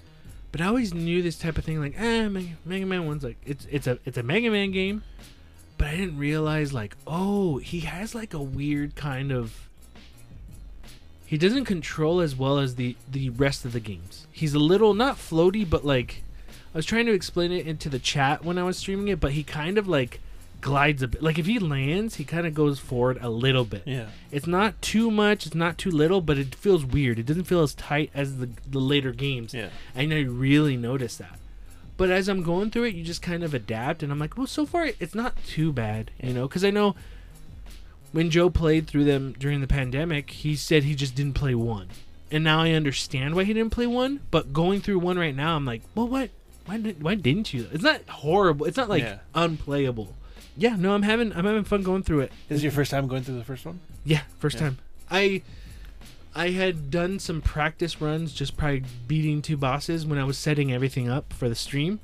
[0.51, 3.37] but I always knew this type of thing, like, eh, Mega, Mega Man One's like
[3.45, 5.03] it's it's a it's a Mega Man game,
[5.77, 9.67] but I didn't realize like, oh, he has like a weird kind of.
[11.25, 14.25] He doesn't control as well as the the rest of the games.
[14.31, 16.23] He's a little not floaty, but like,
[16.73, 19.33] I was trying to explain it into the chat when I was streaming it, but
[19.33, 20.21] he kind of like
[20.61, 21.21] glides a bit.
[21.23, 23.83] Like if he lands, he kind of goes forward a little bit.
[23.85, 24.07] Yeah.
[24.31, 27.19] It's not too much, it's not too little, but it feels weird.
[27.19, 29.53] It doesn't feel as tight as the the later games.
[29.53, 29.69] Yeah.
[29.95, 31.39] And I really noticed that.
[31.97, 34.45] But as I'm going through it, you just kind of adapt, and I'm like, well,
[34.45, 36.95] so far it's not too bad, you know, because I know
[38.11, 41.87] when Joe played through them during the pandemic, he said he just didn't play one,
[42.31, 44.19] and now I understand why he didn't play one.
[44.31, 46.29] But going through one right now, I'm like, well, what?
[46.67, 47.01] Why did?
[47.01, 47.67] Why didn't you?
[47.71, 48.65] It's not horrible.
[48.65, 49.19] It's not like Yeah.
[49.33, 50.13] unplayable.
[50.57, 52.31] Yeah, no, I'm having I'm having fun going through it.
[52.49, 53.79] This is your first time going through the first one?
[54.03, 54.61] Yeah, first Yeah.
[54.61, 54.77] time.
[55.09, 55.41] I
[56.35, 60.71] I had done some practice runs, just probably beating two bosses when I was setting
[60.71, 61.99] everything up for the stream.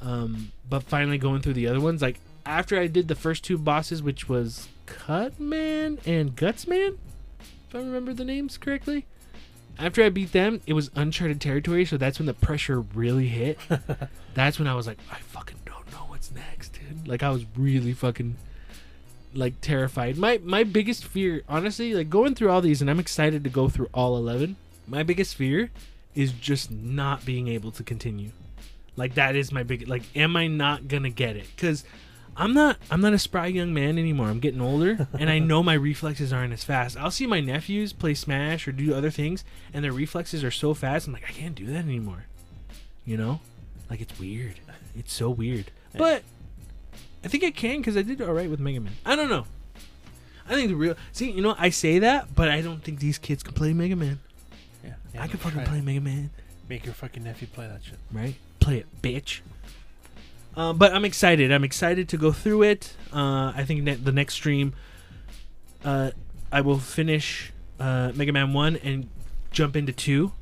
[0.00, 3.56] Um, but finally going through the other ones, like after I did the first two
[3.56, 6.98] bosses, which was Cutman and Gutsman,
[7.68, 9.06] if I remember the names correctly.
[9.78, 13.58] After I beat them, it was uncharted territory, so that's when the pressure really hit.
[14.34, 16.73] that's when I was like, I fucking don't know what's next,
[17.06, 18.36] Like I was really fucking
[19.34, 20.16] like terrified.
[20.16, 23.68] My my biggest fear, honestly, like going through all these, and I'm excited to go
[23.68, 24.56] through all eleven.
[24.86, 25.70] My biggest fear
[26.14, 28.30] is just not being able to continue.
[28.96, 29.88] Like that is my big.
[29.88, 31.46] Like, am I not gonna get it?
[31.54, 31.84] Because
[32.36, 32.78] I'm not.
[32.90, 34.28] I'm not a spry young man anymore.
[34.28, 36.96] I'm getting older, and I know my reflexes aren't as fast.
[36.96, 40.74] I'll see my nephews play Smash or do other things, and their reflexes are so
[40.74, 41.06] fast.
[41.06, 42.26] I'm like, I can't do that anymore.
[43.04, 43.40] You know,
[43.90, 44.60] like it's weird.
[44.96, 45.70] It's so weird.
[45.96, 46.24] But
[47.24, 48.92] I think I can because I did all right with Mega Man.
[49.04, 49.46] I don't know.
[50.46, 53.16] I think the real see, you know, I say that, but I don't think these
[53.18, 54.20] kids can play Mega Man.
[54.84, 54.92] Yeah.
[55.18, 55.84] I can fucking play it.
[55.84, 56.30] Mega Man,
[56.68, 57.98] Make your fucking nephew play that shit.
[58.12, 58.34] right?
[58.60, 59.40] Play it, bitch.
[60.56, 61.50] Um, but I'm excited.
[61.50, 62.94] I'm excited to go through it.
[63.12, 64.74] Uh, I think that the next stream,
[65.84, 66.10] uh,
[66.52, 69.08] I will finish uh, Mega Man One and
[69.50, 70.32] jump into two.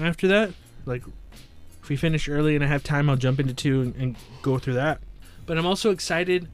[0.00, 0.52] After that,
[0.86, 1.02] like,
[1.82, 4.58] if we finish early and I have time, I'll jump into two and, and go
[4.58, 5.00] through that.
[5.46, 6.48] But I'm also excited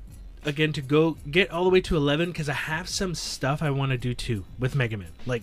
[0.45, 3.71] again to go get all the way to 11 because I have some stuff I
[3.71, 5.11] want to do too with Mega Man.
[5.27, 5.43] Like,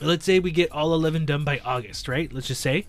[0.00, 2.32] let's say we get all 11 done by August, right?
[2.32, 2.86] Let's just say.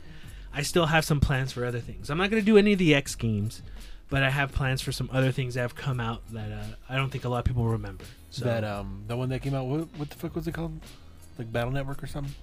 [0.53, 2.09] I still have some plans for other things.
[2.09, 3.61] I'm not going to do any of the X games,
[4.09, 6.97] but I have plans for some other things that have come out that uh, I
[6.97, 8.03] don't think a lot of people remember.
[8.31, 9.65] So That um, the one that came out.
[9.65, 10.79] What, what the fuck was it called?
[11.37, 12.35] Like Battle Network or something?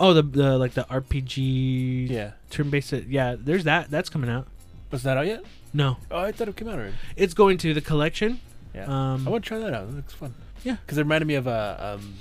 [0.00, 2.32] oh, the, the like the RPG Yeah.
[2.50, 2.92] turn-based.
[3.08, 3.90] Yeah, there's that.
[3.90, 4.48] That's coming out.
[4.90, 5.44] Was that out yet?
[5.74, 6.94] No, Oh, I thought it came out already.
[7.16, 8.40] it's going to the collection.
[8.74, 8.84] Yeah.
[8.86, 9.88] Um, I want to try that out.
[9.88, 10.34] It looks fun.
[10.62, 10.76] Yeah.
[10.76, 12.14] Because it reminded me of uh, um,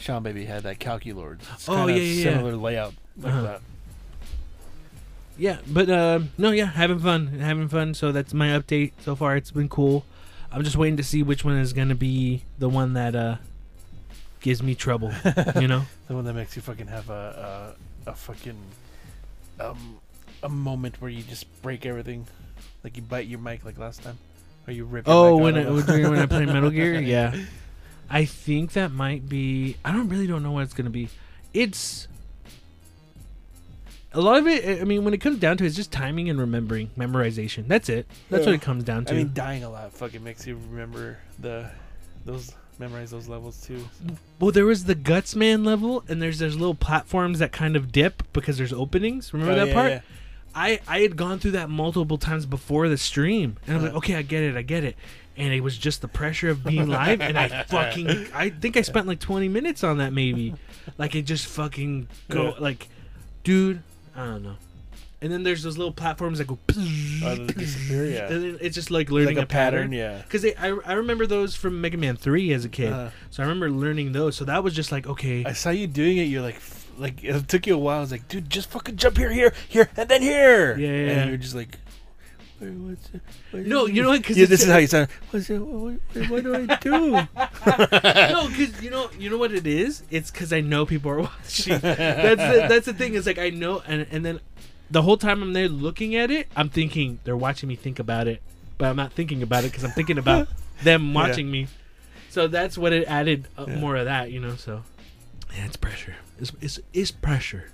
[0.00, 1.38] Seanbaby had that Calculord.
[1.54, 2.32] It's Oh, kinda yeah, yeah, yeah.
[2.36, 3.42] Similar layout like Uh-huh.
[3.42, 3.60] that.
[5.38, 7.94] yeah, but um, no, yeah, having fun, having fun.
[7.94, 9.36] So that's my update so far.
[9.36, 10.04] It's been cool.
[10.52, 13.36] I'm just waiting to see which one is gonna be the one that uh
[14.40, 15.12] gives me trouble.
[15.60, 15.84] you know?
[16.08, 17.74] The one that makes you fucking have a
[18.06, 18.58] a, a fucking
[19.60, 19.98] um
[20.44, 22.26] a moment where you just break everything,
[22.84, 24.18] like you bite your mic like last time,
[24.66, 25.04] or you rip.
[25.08, 27.34] Oh, when I, when I play Metal Gear, yeah.
[28.10, 29.76] I think that might be.
[29.84, 31.08] I don't really don't know what it's gonna be.
[31.52, 32.06] It's
[34.12, 34.80] a lot of it.
[34.80, 37.66] I mean, when it comes down to it, it's just timing and remembering, memorization.
[37.66, 38.06] That's it.
[38.30, 38.50] That's Yeah.
[38.52, 39.14] what it comes down to.
[39.14, 41.70] I mean, dying a lot fucking makes you remember the
[42.24, 43.78] those memorize those levels too.
[44.06, 44.14] so.
[44.40, 47.90] well, there was the Guts Man level, and there's there's little platforms that kind of
[47.90, 49.32] dip because there's openings.
[49.32, 49.90] Remember Oh, that yeah, part?
[49.92, 50.00] yeah.
[50.54, 53.98] I I had gone through that multiple times before the stream, and I'm like, Uh.
[53.98, 54.96] okay, I get it, I get it.
[55.36, 58.82] And it was just the pressure of being live, and I fucking I think I
[58.82, 60.54] spent like 20 minutes on that maybe,
[60.96, 62.54] like it just fucking go Yeah.
[62.60, 62.88] like,
[63.42, 63.82] dude,
[64.14, 64.56] I don't know.
[65.20, 66.58] And then there's those little platforms that go,
[67.24, 68.26] Oh, disappear, yeah.
[68.30, 69.90] and then it's just like learning like a, pattern.
[69.90, 70.18] yeah.
[70.18, 72.92] Because I, I remember those from Mega Man 3 as a kid.
[72.92, 74.36] Uh, so I remember learning those.
[74.36, 75.42] So that was just like, okay.
[75.46, 76.24] I saw you doing it.
[76.24, 76.60] You're like,
[76.98, 77.98] like it took you a while.
[77.98, 80.76] I was like, dude, just fucking jump here, here, here, and then here.
[80.76, 81.24] Yeah, yeah, And yeah.
[81.26, 81.78] you're just like,
[82.60, 83.10] "Wait, what's
[83.52, 84.24] No, you it?" know what?
[84.24, 85.08] 'Cause yeah, this is how you sound.
[85.30, 85.94] What's it, what,
[86.28, 86.90] what, do I do?
[87.66, 90.02] no, because you know, you know what it is.
[90.10, 91.78] It's because I know people are watching.
[91.78, 93.14] that's the, that's the thing.
[93.14, 94.40] Is like I know, and and then
[94.90, 98.28] the whole time I'm there looking at it, I'm thinking they're watching me think about
[98.28, 98.42] it,
[98.78, 100.48] but I'm not thinking about it because I'm thinking about
[100.82, 101.14] them Yeah.
[101.14, 101.68] watching me.
[102.30, 103.76] So that's what it added uh, Yeah.
[103.78, 104.56] more of that, you know.
[104.56, 104.82] So
[105.56, 106.16] yeah, it's pressure.
[106.38, 107.70] It's it's, it's pressure.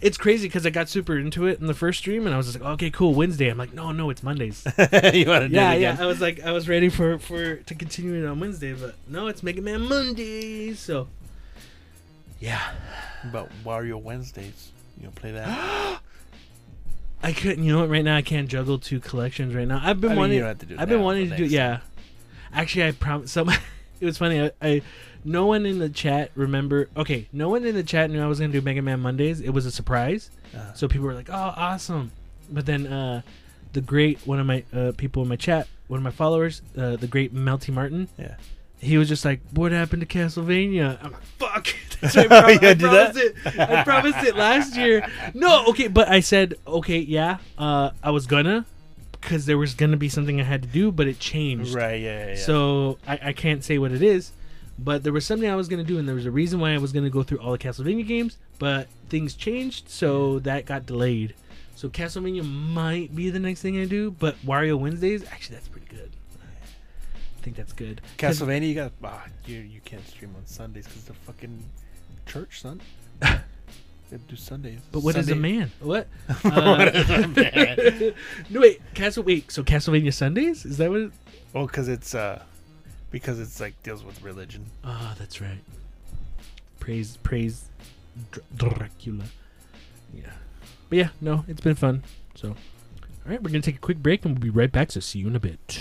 [0.00, 2.46] It's crazy because I got super into it in the first stream, and I was
[2.46, 3.48] just like, okay, cool, Wednesday.
[3.48, 4.64] I'm like, no, no, it's Mondays.
[4.76, 5.96] you want to do yeah, it yeah.
[6.00, 9.28] I was like, I was ready for for to continue it on Wednesday, but no,
[9.28, 10.80] it's Mega Man Mondays.
[10.80, 11.06] So,
[12.40, 12.72] yeah,
[13.30, 16.00] But Wario Wednesdays, you gonna play that?
[17.22, 17.62] I couldn't.
[17.62, 17.90] You know what?
[17.90, 19.80] Right now, I can't juggle two collections right now.
[19.82, 20.34] I've been I mean, wanting.
[20.34, 21.44] you don't have to do it I've been wanting to do.
[21.44, 21.78] Yeah,
[22.52, 23.30] actually, I promise.
[23.32, 23.48] Some.
[24.00, 24.40] it was funny.
[24.40, 24.82] I, I.
[25.24, 26.88] No one in the chat remember.
[26.96, 29.40] Okay, no one in the chat knew I was gonna do Mega Man Mondays.
[29.40, 30.30] It was a surprise.
[30.56, 32.10] Uh, So people were like, "Oh, awesome!"
[32.50, 33.22] But then uh,
[33.72, 36.96] the great one of my uh, people in my chat, one of my followers, uh,
[36.96, 38.34] the great Melty Martin, yeah.
[38.80, 41.68] he was just like, "What happened to Castlevania?" I'm like, "Fuck!"
[42.02, 43.36] I, prom- Yeah, I promised it.
[43.60, 45.06] I promised it last year.
[45.34, 48.66] No, okay, but I said, "Okay, yeah, uh, I was gonna."
[49.12, 51.74] Because there was gonna be something I had to do, but it changed.
[51.76, 52.00] Right.
[52.02, 52.18] Yeah.
[52.26, 52.28] Yeah.
[52.30, 52.34] yeah.
[52.40, 54.32] So I, I can't say what it is,
[54.78, 56.78] but there was something I was gonna do, and there was a reason why I
[56.78, 61.34] was gonna go through all the Castlevania games, but things changed, so that got delayed.
[61.74, 65.88] So Castlevania might be the next thing I do, but Wario Wednesdays, actually, that's pretty
[65.88, 66.10] good.
[66.40, 68.00] I think that's good.
[68.18, 71.64] Castlevania, you got ah, you you can't stream on Sundays because the fucking
[72.26, 72.80] church, son.
[74.12, 74.78] They do Sundays.
[74.92, 75.72] But what is a man?
[75.80, 76.06] What?
[76.42, 78.12] What is a Uh,
[78.50, 79.22] no wait, Castle.
[79.22, 80.66] Wait, so Castlevania Sundays?
[80.66, 81.00] Is that what?
[81.00, 81.12] It,
[81.54, 82.42] Well, because it's uh,
[83.12, 84.66] because it's like deals with religion.
[84.84, 85.60] oh, that's right.
[86.80, 87.66] Praise, praise,
[88.32, 89.24] Dr- Dracula.
[90.12, 90.32] Yeah,
[90.88, 92.02] but yeah, no, it's been fun.
[92.34, 92.56] So, all
[93.26, 94.90] right, we're gonna take a quick break and we'll be right back.
[94.90, 95.80] So see you in a bit.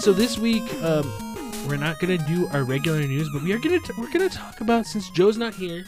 [0.00, 1.06] Right, so this week um,
[1.68, 4.60] we're not gonna do our regular news, but we are gonna t- we're gonna talk
[4.60, 5.84] about since Joe's not here,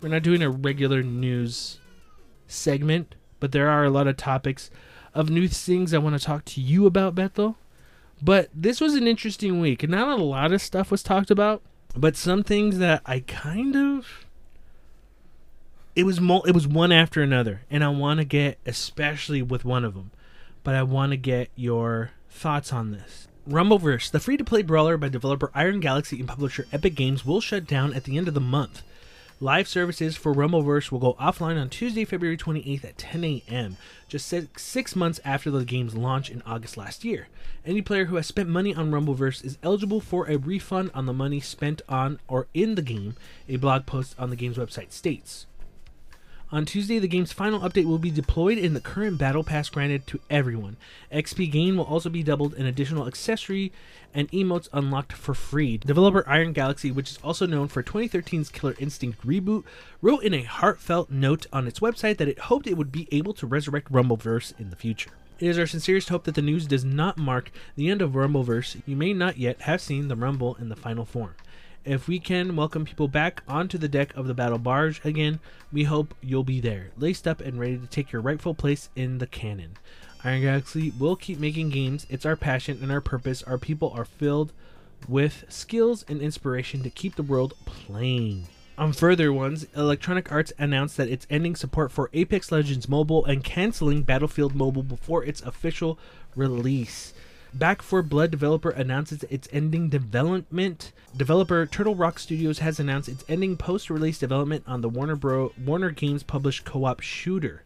[0.00, 1.78] we're not doing a regular news
[2.46, 4.70] segment, but there are a lot of topics
[5.14, 7.56] of new things I want to talk to you about, Bethel.
[8.22, 11.62] But this was an interesting week, and not a lot of stuff was talked about,
[11.96, 14.26] but some things that I kind of
[15.96, 19.64] it was mul- it was one after another, and I want to get especially with
[19.64, 20.12] one of them,
[20.62, 23.26] but I want to get your thoughts on this.
[23.48, 27.40] Rumbleverse, the free to play brawler by developer Iron Galaxy and publisher Epic Games, will
[27.40, 28.82] shut down at the end of the month.
[29.40, 34.26] Live services for Rumbleverse will go offline on Tuesday, February 28th at 10 a.m., just
[34.26, 37.28] six, six months after the game's launch in August last year.
[37.64, 41.14] Any player who has spent money on Rumbleverse is eligible for a refund on the
[41.14, 43.16] money spent on or in the game,
[43.48, 45.46] a blog post on the game's website states.
[46.52, 50.04] On Tuesday, the game's final update will be deployed in the current Battle Pass granted
[50.08, 50.76] to everyone.
[51.12, 53.70] XP gain will also be doubled, and additional accessory
[54.12, 55.78] and emotes unlocked for free.
[55.78, 59.62] Developer Iron Galaxy, which is also known for 2013's Killer Instinct reboot,
[60.02, 63.32] wrote in a heartfelt note on its website that it hoped it would be able
[63.34, 65.10] to resurrect Rumbleverse in the future.
[65.38, 68.82] It is our sincerest hope that the news does not mark the end of Rumbleverse.
[68.86, 71.36] You may not yet have seen the Rumble in the final form.
[71.84, 75.40] If we can welcome people back onto the deck of the battle barge again,
[75.72, 79.16] we hope you'll be there, laced up and ready to take your rightful place in
[79.16, 79.78] the canon.
[80.22, 82.06] Iron Galaxy will keep making games.
[82.10, 83.42] It's our passion and our purpose.
[83.44, 84.52] Our people are filled
[85.08, 88.48] with skills and inspiration to keep the world playing.
[88.76, 93.42] On further ones, Electronic Arts announced that it's ending support for Apex Legends Mobile and
[93.42, 95.98] canceling Battlefield Mobile before its official
[96.36, 97.14] release.
[97.52, 100.92] Back 4 Blood developer announces it's ending development.
[101.16, 105.52] Developer Turtle Rock Studios has announced it's ending post-release development on the Warner Bro.
[105.64, 107.64] Warner Games published co-op shooter.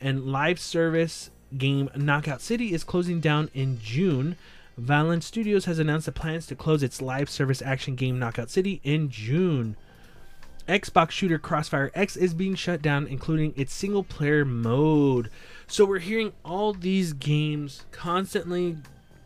[0.00, 4.36] And live service game Knockout City is closing down in June.
[4.80, 8.80] Velan Studios has announced the plans to close its live service action game Knockout City
[8.82, 9.76] in June.
[10.68, 15.30] Xbox shooter Crossfire X is being shut down, including its single player mode.
[15.68, 18.78] So we're hearing all these games constantly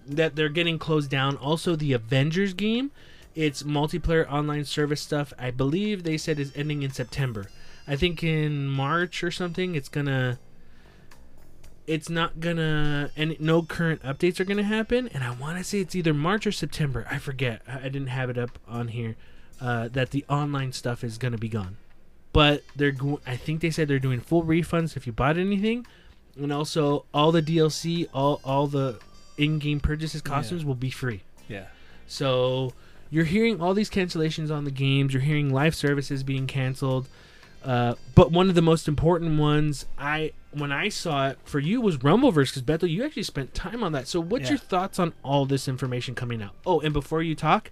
[0.07, 1.37] that they're getting closed down.
[1.37, 2.90] Also, the Avengers game,
[3.35, 7.47] its multiplayer online service stuff, I believe they said is ending in September.
[7.87, 10.38] I think in March or something, it's gonna.
[11.87, 15.09] It's not gonna, and no current updates are gonna happen.
[15.14, 17.07] And I want to say it's either March or September.
[17.09, 17.62] I forget.
[17.69, 19.14] I didn't have it up on here.
[19.61, 21.77] Uh, that the online stuff is gonna be gone,
[22.33, 22.90] but they're.
[22.90, 25.87] Go- I think they said they're doing full refunds if you bought anything,
[26.37, 28.99] and also all the DLC, all all the
[29.37, 31.22] in-game purchases costumes will be free.
[31.49, 31.66] Yeah.
[32.07, 32.72] So
[33.11, 35.12] you're hearing all these cancellations on the games.
[35.12, 37.09] You're hearing live services being canceled.
[37.64, 41.81] Uh, but one of the most important ones, I when I saw it for you
[41.81, 44.07] was Rumbleverse because Bethel, you actually spent time on that.
[44.09, 44.51] So what's Yeah.
[44.51, 46.53] your thoughts on all this information coming out?
[46.64, 47.70] Oh, and before you talk,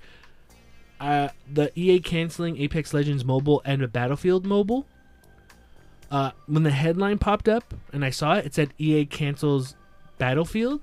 [1.00, 4.86] uh, the EA canceling Apex Legends Mobile and a Battlefield Mobile.
[6.10, 9.74] Uh, when the headline popped up and I saw it, it said EA cancels
[10.18, 10.80] Battlefield.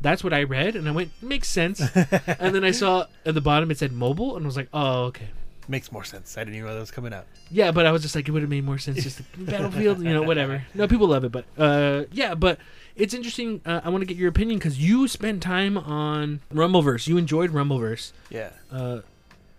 [0.00, 1.80] That's what I read, and I went, makes sense.
[1.94, 5.04] and then I saw at the bottom it said mobile, and I was like, oh,
[5.04, 5.28] okay.
[5.66, 6.36] Makes more sense.
[6.36, 7.24] I didn't even know that was coming out.
[7.50, 10.02] Yeah, but I was just like, it would have made more sense just to Battlefield,
[10.02, 10.62] you know, whatever.
[10.74, 12.58] No, people love it, but uh, yeah, but
[12.96, 13.62] it's interesting.
[13.64, 17.06] Uh, I want to get your opinion because you spent time on Rumbleverse.
[17.06, 18.12] You enjoyed Rumbleverse.
[18.28, 18.50] Yeah.
[18.70, 19.00] Uh,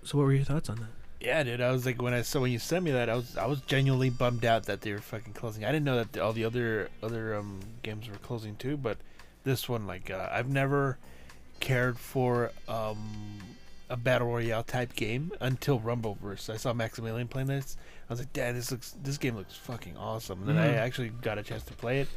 [0.04, 0.90] so what were your thoughts on that?
[1.20, 1.60] Yeah, dude.
[1.60, 3.62] I was like, when I saw when you sent me that, I was I was
[3.62, 5.66] genuinely bummed out that they were fucking closing.
[5.66, 8.98] I didn't know that all the other other um games were closing too, but
[9.46, 10.98] this one, like, uh, I've never
[11.62, 13.40] cared for um
[13.90, 16.50] a battle royale type game until Rumbleverse.
[16.54, 17.78] I saw Maximilian playing this.
[18.10, 20.40] I was like, Dad, this looks this game looks fucking awesome.
[20.42, 20.78] And then I Mhm.
[20.80, 22.08] actually got a chance to play it,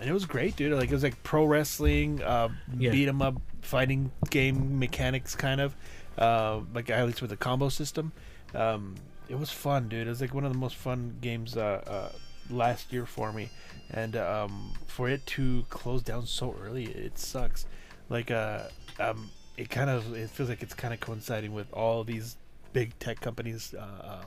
[0.00, 0.72] and it was great, dude.
[0.72, 2.48] Like it was like pro wrestling, uh,
[2.78, 2.90] Yeah.
[2.90, 5.76] beat 'em up fighting game mechanics, kind of.
[6.18, 8.12] Uh, like at least with a combo system.
[8.54, 8.94] Um,
[9.28, 10.06] it was fun, dude.
[10.06, 12.12] It was like one of the most fun games uh, uh,
[12.50, 13.48] last year for me,
[13.90, 17.66] and um, for it to close down so early, it sucks.
[18.08, 18.62] Like, uh,
[19.00, 22.36] um, it kind of it feels like it's kind of coinciding with all these
[22.72, 24.22] big tech companies uh, uh,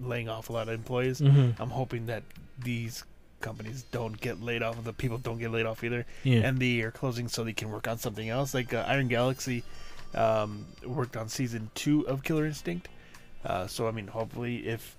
[0.00, 1.20] laying off a lot of employees.
[1.20, 1.60] Mm-hmm.
[1.60, 2.22] I'm hoping that
[2.62, 3.04] these
[3.40, 6.38] companies don't get laid off, the people don't get laid off either Yeah.
[6.40, 8.52] and they are closing so they can work on something else.
[8.54, 9.62] Like uh, Iron Galaxy
[10.14, 12.88] um, worked on season two of Killer Instinct.
[13.44, 14.96] Uh, so I mean, hopefully, if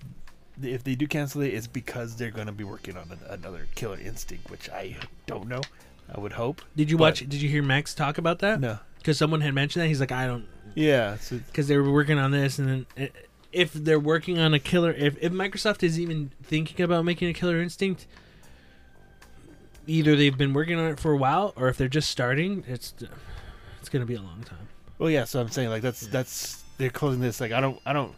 [0.62, 3.66] if they do cancel it, it's because they're going to be working on an, another
[3.74, 4.96] Killer Instinct, which I
[5.26, 5.60] don't know.
[6.14, 6.62] I would hope.
[6.76, 7.18] did you but- watch?
[7.20, 8.60] Did you hear Max talk about that?
[8.60, 8.78] No.
[8.98, 9.88] Because someone had mentioned that.
[9.88, 10.46] He's like, I don't.
[10.74, 11.16] Yeah.
[11.30, 13.10] Because they were working on this, and then i-
[13.52, 17.32] if they're working on a killer, if if Microsoft is even thinking about making a
[17.32, 18.06] Killer Instinct,
[19.86, 22.94] either they've been working on it for a while, or if they're just starting, it's
[23.80, 24.68] it's gonna be a long time.
[24.98, 25.24] well, yeah.
[25.24, 27.40] So I'm saying like that's that's they're closing this.
[27.40, 28.14] Like I don't I don't.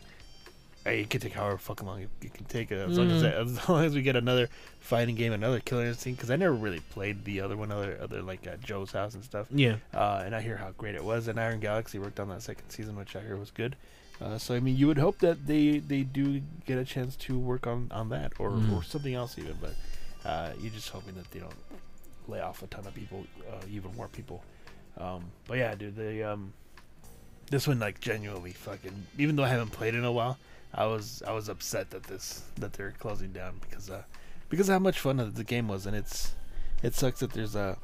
[0.84, 2.72] Hey, it can take however fucking long it, it can take.
[2.72, 3.32] As long as Mhm.
[3.60, 4.48] as long as we get another
[4.80, 8.20] fighting game, another Killer Instinct, because I never really played the other one, other other
[8.20, 9.46] like at Joe's house and stuff.
[9.50, 9.76] Yeah.
[9.94, 11.28] uh, and I hear how great it was.
[11.28, 13.76] And Iron Galaxy worked on that second season, which I hear was good.
[14.20, 17.38] Uh, so I mean, you would hope that they they do get a chance to
[17.38, 18.72] work on on that or Mm.
[18.72, 19.56] or something else even.
[19.60, 19.74] But
[20.28, 21.54] uh, you're just hoping that they don't
[22.28, 24.42] lay off a ton of people, uh, even more people.
[24.96, 26.52] Um, but yeah, dude, the um,
[27.50, 29.06] this one like genuinely fucking.
[29.18, 30.38] Even though I haven't played in a while,
[30.74, 34.02] I was I was upset that this that they're closing down because uh
[34.48, 36.34] because of how much fun the game was, and it's
[36.82, 37.76] it sucks that there's uh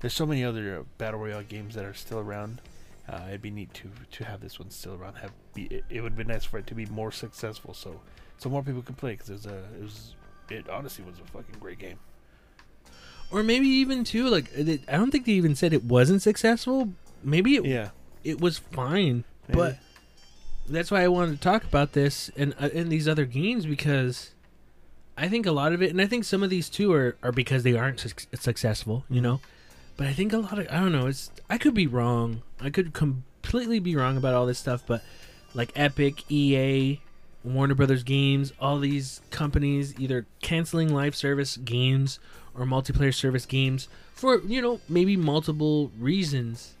[0.00, 2.60] there's so many other battle royale games that are still around.
[3.08, 5.14] Uh, it'd be neat to to have this one still around.
[5.16, 8.00] Have be it, it would be nice for it to be more successful, so
[8.36, 10.14] so more people can play because there's a it was
[10.50, 11.98] it honestly was a fucking great game.
[13.30, 16.92] Or maybe even too like it- I don't think they even said it wasn't successful.
[17.22, 17.90] Maybe it Yeah,
[18.24, 19.58] it was fine, maybe.
[19.58, 19.78] but
[20.74, 24.32] that's why I wanted to talk about this and uh, in these other games because
[25.16, 27.32] I think a lot of it, and I think some of these too are are
[27.32, 29.40] because they aren't suc successful, you know.
[29.96, 31.06] But I think a lot of I don't know.
[31.06, 32.42] It's I could be wrong.
[32.60, 35.02] I could completely be wrong about all this stuff, but
[35.54, 37.00] like Epic, EA,
[37.42, 42.20] Warner Brothers Games, all these companies either canceling live service games
[42.54, 46.74] or multiplayer service games for you know maybe multiple reasons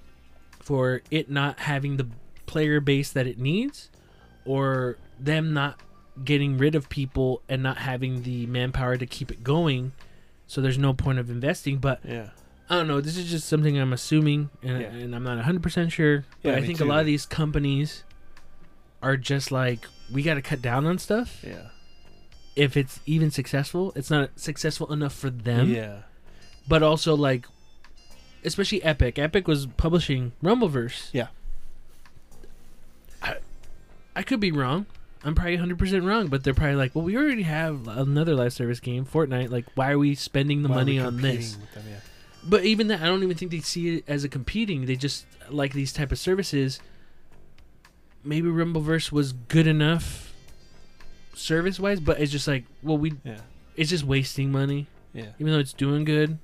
[0.60, 2.06] for it not having the
[2.48, 3.88] player base that it needs
[4.44, 5.78] or them not
[6.24, 9.92] getting rid of people and not having the manpower to keep it going
[10.48, 11.76] so there's no point of investing.
[11.78, 12.30] But yeah,
[12.70, 13.00] i don't know.
[13.00, 14.88] This is just something i'm assuming and, Yeah.
[14.88, 16.84] and i'm not 100% sure but Yeah, i think too.
[16.84, 18.02] a lot of these companies
[19.02, 21.44] are just like we got to cut down on stuff.
[21.46, 21.68] Yeah,
[22.56, 25.72] if it's even successful it's not successful enough for them.
[25.72, 25.98] Yeah,
[26.66, 27.46] but also like
[28.44, 29.18] especially epic.
[29.18, 31.10] Epic was publishing rumbleverse.
[31.12, 31.28] Yeah.
[34.18, 34.86] I, could be wrong.
[35.24, 38.78] I'm probably 100% wrong but they're probably like well we already have another live service
[38.80, 39.50] game fortnite.
[39.50, 41.54] Like why are we spending the Why money on this?
[41.74, 42.00] them, yeah.
[42.44, 44.86] but even that i don't even think they see it as a competing.
[44.86, 46.80] They just like these type of services.
[48.24, 50.32] Maybe rumbleverse was good enough
[51.34, 53.40] service wise but it's just like well we Yeah,
[53.76, 54.86] it's just wasting money.
[55.14, 56.38] Yeah, even though it's doing good,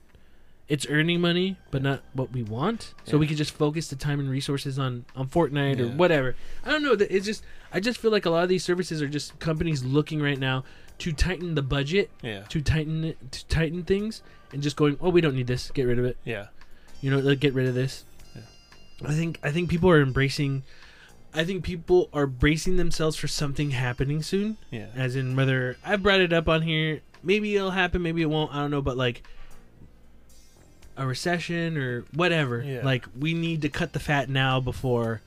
[0.69, 2.95] it's earning money, but not what we want.
[3.05, 6.37] So we can just focus the time and resources on on Fortnite or whatever.
[6.65, 6.93] I don't know.
[6.93, 10.23] It's just I just feel like a lot of these services are just companies looking
[10.23, 10.65] right now
[10.99, 15.11] to tighten the budget, yeah, to tighten it, to tighten things, and just going, oh,
[15.11, 16.17] we don't need this, get rid of it.
[16.25, 16.47] yeah,
[17.01, 18.05] You know, like, get rid of this.
[18.35, 18.43] Yeah.
[19.09, 20.63] I think I think people are embracing.
[21.35, 26.01] I think people are bracing themselves for something happening soon yeah, as in whether I've
[26.03, 27.01] brought it up on here.
[27.25, 28.55] Maybe it'll happen, maybe it won't.
[28.55, 29.25] I don't know, but like
[30.97, 32.63] a recession or whatever.
[32.63, 32.83] Yeah.
[32.85, 35.21] Like we need to cut the fat now before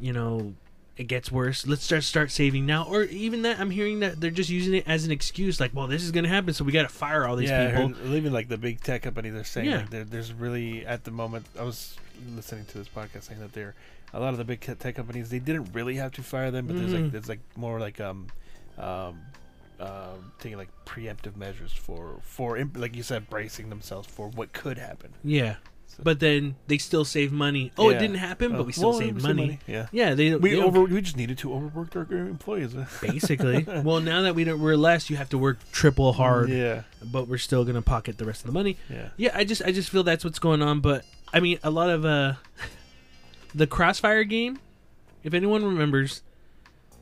[0.00, 0.54] you know
[0.96, 1.66] it gets worse.
[1.66, 3.58] Let's start start saving now, or even that.
[3.58, 5.58] I'm hearing that they're just using it as an excuse.
[5.58, 7.70] Like, well, this is gonna happen, so we got to fire all these yeah.
[7.70, 7.94] People.
[7.94, 9.78] heard, even like the big tech companies are saying Yeah.
[9.78, 11.46] like there, there's really at the moment.
[11.58, 11.96] I was
[12.36, 13.74] listening to this podcast saying that there
[14.12, 16.76] a lot of the big tech companies they didn't really have to fire them, but
[16.76, 17.12] there's like Mhm.
[17.12, 18.26] there's like more like um
[18.78, 19.18] um
[19.82, 24.78] um taking like preemptive measures for for like you said bracing themselves for what could
[24.78, 25.10] happen.
[25.24, 25.56] Yeah,
[25.86, 27.72] So- but then they still save money.
[27.76, 29.58] Oh, it didn't happen, Uh, but we still well, save we money.
[29.66, 29.88] Yeah.
[29.92, 30.82] Yeah, they We they over.
[30.84, 32.74] We just needed to overwork our employees.
[33.00, 33.64] basically.
[33.84, 36.82] well, now that we don't, we're less, you have to work triple hard, Yeah.
[37.04, 38.76] but we're still gonna pocket the rest of the money.
[38.88, 39.08] Yeah.
[39.16, 40.80] Yeah, I just, I just feel that's what's going on.
[40.80, 42.34] But I mean, a lot of uh,
[43.54, 44.58] the Crossfire game.
[45.24, 46.22] If anyone remembers,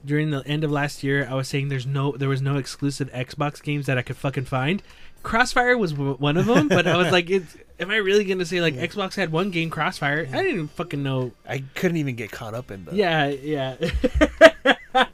[0.04, 3.10] during the end of last year, I was saying there's no, there was no exclusive
[3.12, 4.82] Xbox games that I could fucking find.
[5.22, 8.46] Crossfire was w- one of them, but I was like, it's, am I really gonna
[8.46, 10.20] say like Xbox had one game Crossfire?
[10.20, 12.94] I didn't even fucking know I couldn't even get caught up in the.
[12.96, 13.76] yeah, yeah.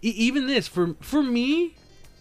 [0.00, 1.74] E- Even this for for me,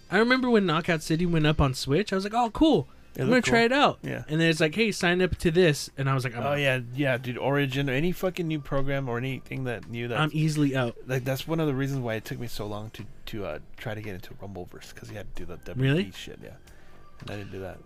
[0.09, 2.11] I remember when Knockout City went up on Switch.
[2.11, 2.87] I was like, "Oh, cool!
[3.23, 4.23] I'm gonna looked try it out." Yeah.
[4.29, 6.53] And then it's like, "Hey, sign up to this," and I was like, "I'm, Oh
[6.53, 7.37] yeah, yeah, dude.
[7.37, 11.23] Origin or any fucking new program or anything that new that I'm easily out." like
[11.25, 13.93] that's one of the reasons why it took me so long to to uh, try
[13.95, 16.11] to get into Rumbleverse because you had to do the WP Really?
[16.15, 16.39] shit.
[16.43, 16.51] Yeah,
[17.21, 17.77] and I didn't do that.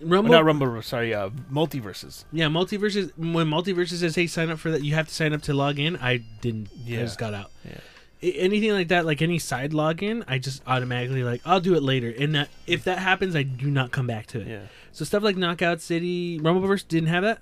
[0.00, 0.84] Rumble, Well, not Rumbleverse.
[0.84, 2.24] Sorry, uh, multiverses.
[2.32, 3.12] yeah, multiverses.
[3.16, 5.78] When multiverses says, "Hey, sign up for that," you have to sign up to log
[5.78, 5.96] in.
[5.96, 6.70] I didn't.
[6.84, 7.00] Yeah.
[7.00, 7.50] I just got out.
[7.64, 7.78] Yeah.
[8.22, 12.14] Anything like that, like any side login, I just automatically like I'll do it later.
[12.16, 14.46] And that if that happens, I do not come back to it.
[14.46, 14.60] Yeah.
[14.92, 17.38] So stuff like Knockout City, Rumbleverse didn't have that.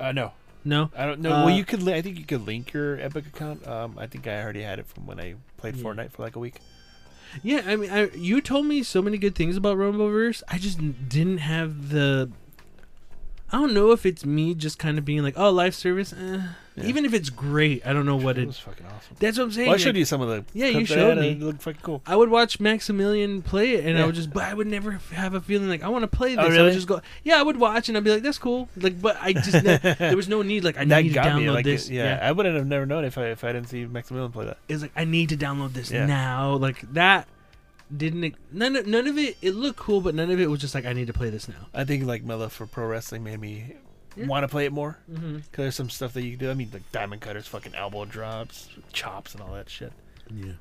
[0.00, 0.32] Uh, no,
[0.64, 0.90] No.
[0.96, 1.32] I don't know.
[1.32, 1.82] Uh, well, you could.
[1.82, 3.66] Li- I think you could link your Epic account.
[3.66, 5.82] Um, I think I already had it from when I played Yeah.
[5.82, 6.60] Fortnite for like a week.
[7.42, 10.42] Yeah, I mean, I, you told me so many good things about Rumbleverse.
[10.48, 10.78] I just
[11.10, 12.30] didn't have the.
[13.52, 16.12] I don't know if it's me just kind of being like, oh, live service.
[16.14, 16.40] Eh.
[16.82, 16.88] Yeah.
[16.88, 18.46] Even if it's great, I don't know what it it.
[18.46, 19.16] was fucking awesome.
[19.18, 19.66] That's what I'm saying.
[19.68, 20.44] Well, I showed you some of the.
[20.52, 21.32] Yeah, you clips I showed had, me.
[21.32, 22.02] and It looked fucking cool.
[22.06, 24.06] I would watch Maximilian play it, and I Yeah.
[24.06, 26.36] would just, but I would never f- have a feeling like I want to play
[26.36, 26.38] oh, this.
[26.38, 26.72] Oh, I would really?
[26.74, 28.68] just go, yeah, I would watch, and I'd be like, that's cool.
[28.76, 30.64] Like, but I just ne- there was no need.
[30.64, 31.50] Like, I that need to got download me.
[31.50, 31.88] Like, this.
[31.90, 34.58] yeah, I wouldn't have never known if I if I didn't see Maximilian play that.
[34.68, 36.06] it's like I need to download this Yeah.
[36.06, 36.54] now.
[36.54, 37.26] Like that
[37.96, 39.36] didn't it, none of, none of it.
[39.40, 41.48] It looked cool, but none of it was just like I need to play this
[41.48, 41.68] now.
[41.74, 43.74] I think like Mela for pro wrestling made me
[44.18, 44.26] Yeah.
[44.26, 45.36] want to play it more Mm-hmm.
[45.36, 46.50] because there's some stuff that you can do.
[46.50, 49.92] I mean, like diamond cutters, fucking elbow drops, chops, and all that shit.
[50.34, 50.52] Yeah.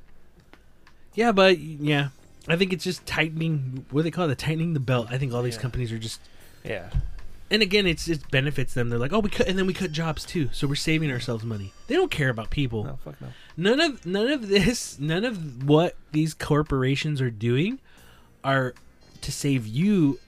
[1.14, 2.10] Yeah, but yeah,
[2.48, 3.86] I think it's just tightening.
[3.90, 4.38] What do they call it?
[4.38, 5.08] Tightening the belt.
[5.10, 5.62] I think all these Yeah.
[5.62, 6.20] companies are just.
[6.64, 6.90] Yeah,
[7.50, 8.90] And again, it's it benefits them.
[8.90, 11.46] They're like, oh, we cut, and then we cut jobs too, so we're saving ourselves
[11.46, 11.72] money.
[11.88, 12.84] They don't care about people.
[12.84, 13.28] no, fuck no.
[13.56, 17.80] None of none of this, none of what these corporations are doing,
[18.44, 18.74] are
[19.22, 20.20] to save you,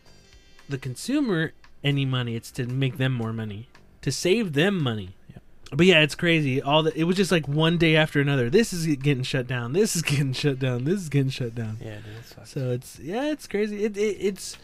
[0.70, 1.52] the consumer,
[1.84, 2.36] any money.
[2.36, 3.70] It's to make them more money,
[4.02, 5.16] to save them money.
[5.30, 5.38] Yeah.
[5.72, 6.62] But yeah, it's crazy.
[6.62, 8.50] All the it was just like one day after another.
[8.50, 9.74] This is getting shut down.
[9.74, 10.84] This is getting shut down.
[10.84, 11.78] This is getting shut down.
[11.82, 12.48] Yeah, dude.
[12.48, 13.84] So it's yeah, it's crazy.
[13.84, 14.58] It, it it's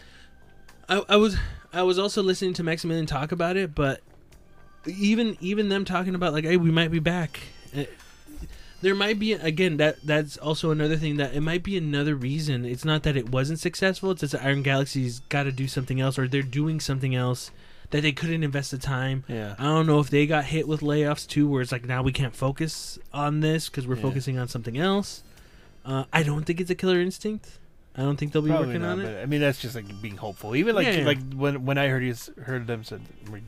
[0.88, 1.38] I, I was
[1.74, 4.02] I was also listening to Maximilian talk about it, but
[4.88, 7.40] even even them talking about like, hey, we might be back.
[8.82, 12.66] There might be again that that's also another thing that it might be another reason.
[12.66, 14.12] It's not that it wasn't successful.
[14.12, 17.52] It's just that Iron Galaxy's got to do something else, or they're doing something else
[17.92, 19.24] that they couldn't invest the time.
[19.28, 22.04] yeah, I don't know if they got hit with layoffs too, where it's like now
[22.04, 24.02] we can't focus on this because we're Yeah.
[24.02, 25.24] focusing on something else.
[25.86, 27.58] Uh, I don't think it's a Killer Instinct.
[27.98, 29.22] I don't think they'll be Probably working not, on it.
[29.22, 30.56] I mean, that's just like being hopeful.
[30.56, 31.06] Even like yeah.
[31.06, 32.14] like when when I heard you
[32.44, 33.02] heard them said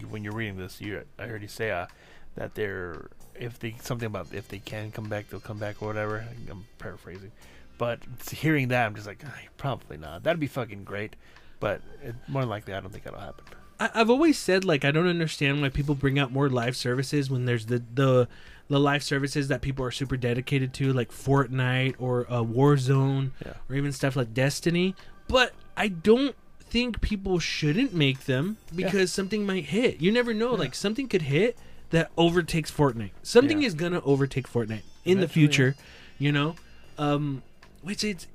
[0.09, 1.87] when you're reading this, you I heard you say uh,
[2.35, 3.09] that they're
[3.39, 6.25] if they something about if they can come back, they'll come back or whatever.
[6.49, 7.31] I'm paraphrasing,
[7.77, 7.99] but
[8.31, 10.23] hearing that, I'm just like "Ah, probably not.
[10.23, 11.15] That'd be fucking great,
[11.59, 13.45] but it, more than likely, I don't think that'll happen.
[13.79, 17.29] I, I've always said like I don't understand why people bring out more live services
[17.29, 18.27] when there's the the
[18.69, 23.53] the live services that people are super dedicated to, like Fortnite or uh, Warzone Yeah.
[23.69, 24.93] or even stuff like Destiny.
[25.29, 30.01] But I don't think people shouldn't make them because something might hit.
[30.01, 30.51] You never know.
[30.51, 30.57] Yeah.
[30.59, 31.57] Like something could hit
[31.91, 33.11] that overtakes Fortnite.
[33.23, 33.67] Something Yeah.
[33.67, 35.29] is gonna overtake Fortnite in the Eventually, yeah.
[35.29, 35.75] future.
[36.19, 36.55] You know,
[36.97, 37.43] um,
[37.81, 38.27] which it's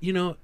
[0.00, 0.36] you know.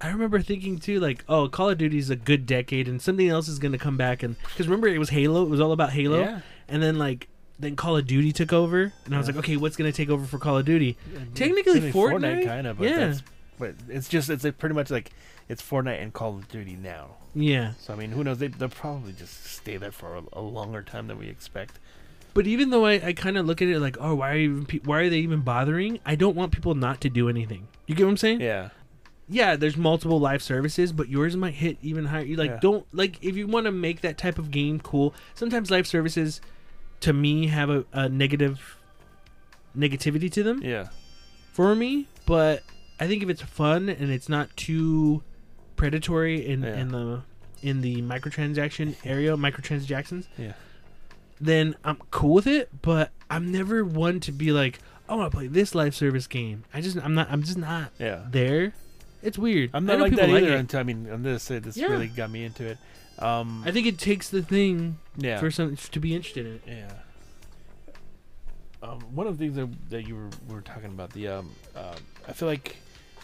[0.00, 3.28] I remember thinking too, like, oh, Call of Duty is a good decade, and something
[3.28, 5.92] else is gonna come back, and because remember it was Halo, it was all about
[5.92, 6.40] Halo, Yeah.
[6.68, 7.28] and then like
[7.60, 10.24] then Call of Duty took over, and I was like, okay, what's gonna take over
[10.26, 10.96] for Call of Duty?
[11.36, 12.44] Technically, really Fortnite?
[12.44, 13.14] kind of, but Yeah.
[13.58, 15.10] But it's just it's like pretty much like
[15.48, 17.16] it's Fortnite and Call of Duty now.
[17.34, 18.38] Yeah, So I mean, who knows?
[18.38, 21.78] They they'll probably just stay there for a, a longer time than we expect.
[22.34, 24.66] but even though I, I kind of look at it like, oh, why are even
[24.66, 25.98] pe- why are they even bothering?
[26.04, 27.68] I don't want people not to do anything.
[27.86, 28.40] You get what I'm saying?
[28.42, 28.68] Yeah.
[29.28, 32.22] yeah, there's multiple live services, but yours might hit even higher.
[32.24, 32.58] You like Yeah.
[32.60, 35.14] don't like if you want to make that type of game cool.
[35.34, 36.40] Sometimes live services,
[37.00, 38.76] to me, have a, a negative
[39.76, 40.88] negativity to them Yeah.
[41.52, 42.08] for me.
[42.26, 42.62] But
[43.02, 45.24] I think if it's fun and it's not too
[45.74, 46.76] predatory in Yeah.
[46.76, 47.22] in the
[47.60, 50.52] in the microtransaction area, microtransactions, Yeah.
[51.40, 52.68] then I'm cool with it.
[52.80, 54.78] But I'm never one to be like,
[55.08, 56.62] I want to play this live service game.
[56.72, 58.24] I just I'm not I'm just not Yeah.
[58.30, 58.72] there.
[59.20, 59.70] It's weird.
[59.74, 60.60] I'm not like that like either it.
[60.60, 61.86] until I mean, I'm gonna say this Yeah.
[61.88, 62.78] really got me into it.
[63.18, 65.40] Um, I think it takes the thing yeah.
[65.40, 66.62] for some to be interested in it.
[66.68, 66.92] Yeah.
[68.82, 71.94] Um, one of the things that, that you were, were talking about the um, uh,
[72.26, 72.76] I feel like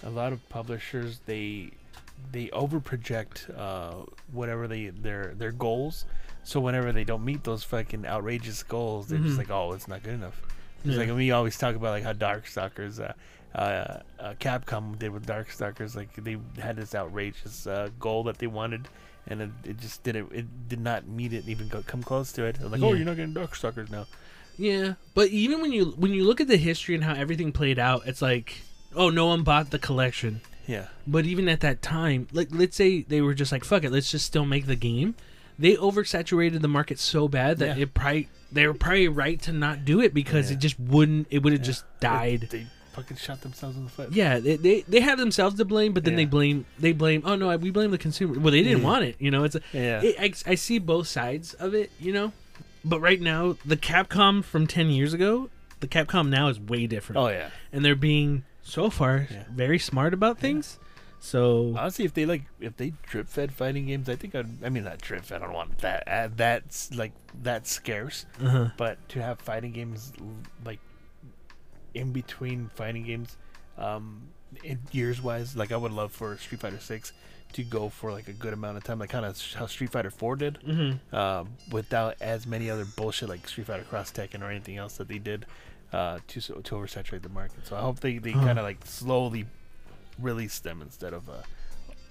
[0.03, 1.71] a lot of publishers they
[2.33, 3.95] they over project uh,
[4.33, 6.05] whatever they their their goals.
[6.45, 9.25] So whenever they don't meet those fucking outrageous goals, they're Mhm.
[9.27, 10.41] just like, oh, it's not good enough.
[10.85, 11.05] It's Yeah.
[11.05, 13.13] like we always talk about like how Darkstalkers, uh,
[13.59, 15.95] uh, uh, Capcom did with Darkstalkers.
[15.95, 18.89] Like they had this outrageous uh, goal that they wanted,
[19.27, 20.33] and it, it just didn't.
[20.33, 21.47] It did not meet it.
[21.49, 22.61] Even go, come close to it.
[22.63, 24.07] Like, oh, you're not getting Darkstalkers now.
[24.57, 27.79] Yeah, but even when you when you look at the history and how everything played
[27.79, 28.63] out, it's like,
[28.99, 30.41] oh, no one bought the collection.
[30.67, 33.91] Yeah, But even at that time, like let's say they were just like, fuck it,
[33.91, 35.15] let's just still make the game.
[35.59, 37.83] They oversaturated the market so bad that Yeah.
[37.85, 40.57] it probably they were probably right to not do it because Yeah.
[40.57, 41.27] it just wouldn't.
[41.31, 41.67] It would have Yeah.
[41.67, 42.49] just died.
[42.51, 44.13] They, they fucking shot themselves in the foot.
[44.13, 47.23] Yeah, they, they they have themselves to blame, but then they blame they blame.
[47.25, 48.39] Oh no, we blame the consumer.
[48.39, 49.17] Well, they didn't want it.
[49.19, 52.33] You know, it's a, yeah, it, I, I see both sides of it, you know.
[52.85, 55.49] But right now, the Capcom from ten years ago,
[55.81, 57.49] the Capcom now is way different, oh yeah.
[57.73, 59.45] and they're being so far Yeah.
[59.51, 60.79] very smart about things.
[61.21, 64.63] So Honestly, if they like, if they drip fed fighting games, I think I'd.
[64.65, 65.43] I mean, not drip fed.
[65.43, 66.07] I don't want that.
[66.07, 67.13] Uh, that's like
[67.43, 68.25] that's scarce.
[68.41, 70.13] uh But to have fighting games
[70.65, 70.79] like
[71.95, 73.37] in between fighting games,
[73.77, 74.29] um,
[74.63, 77.13] in years wise, like I would love for Street Fighter Six
[77.55, 80.11] to go for like a good amount of time, like kind of how Street Fighter
[80.11, 84.51] Four did, hmm um, without as many other bullshit like Street Fighter Cross Tekken or
[84.51, 85.47] anything else that they did
[85.93, 87.67] uh, to so- to oversaturate the market.
[87.67, 89.47] So I hope they they kind of like slowly
[90.19, 91.43] release them instead of uh,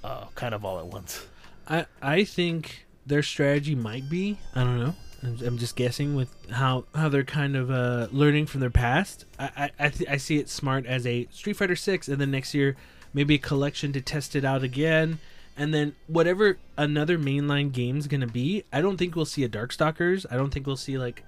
[0.03, 1.25] uh, kind of all at once.
[1.67, 4.95] I I think their strategy might be I don't know.
[5.23, 9.25] I'm, I'm just guessing with how how they're kind of uh, learning from their past.
[9.39, 12.31] I I I, th- I see it smart as a Street Fighter Six, and then
[12.31, 12.75] next year
[13.13, 15.17] maybe a collection to test it out again,
[15.57, 20.25] And then whatever another mainline game's gonna be, I don't think we'll see a Darkstalkers.
[20.29, 21.23] I don't think we'll see like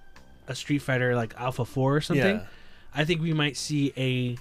[0.50, 2.38] a Street Fighter like Alpha Four or something.
[2.38, 2.45] Yeah.
[2.93, 4.38] I think we might see a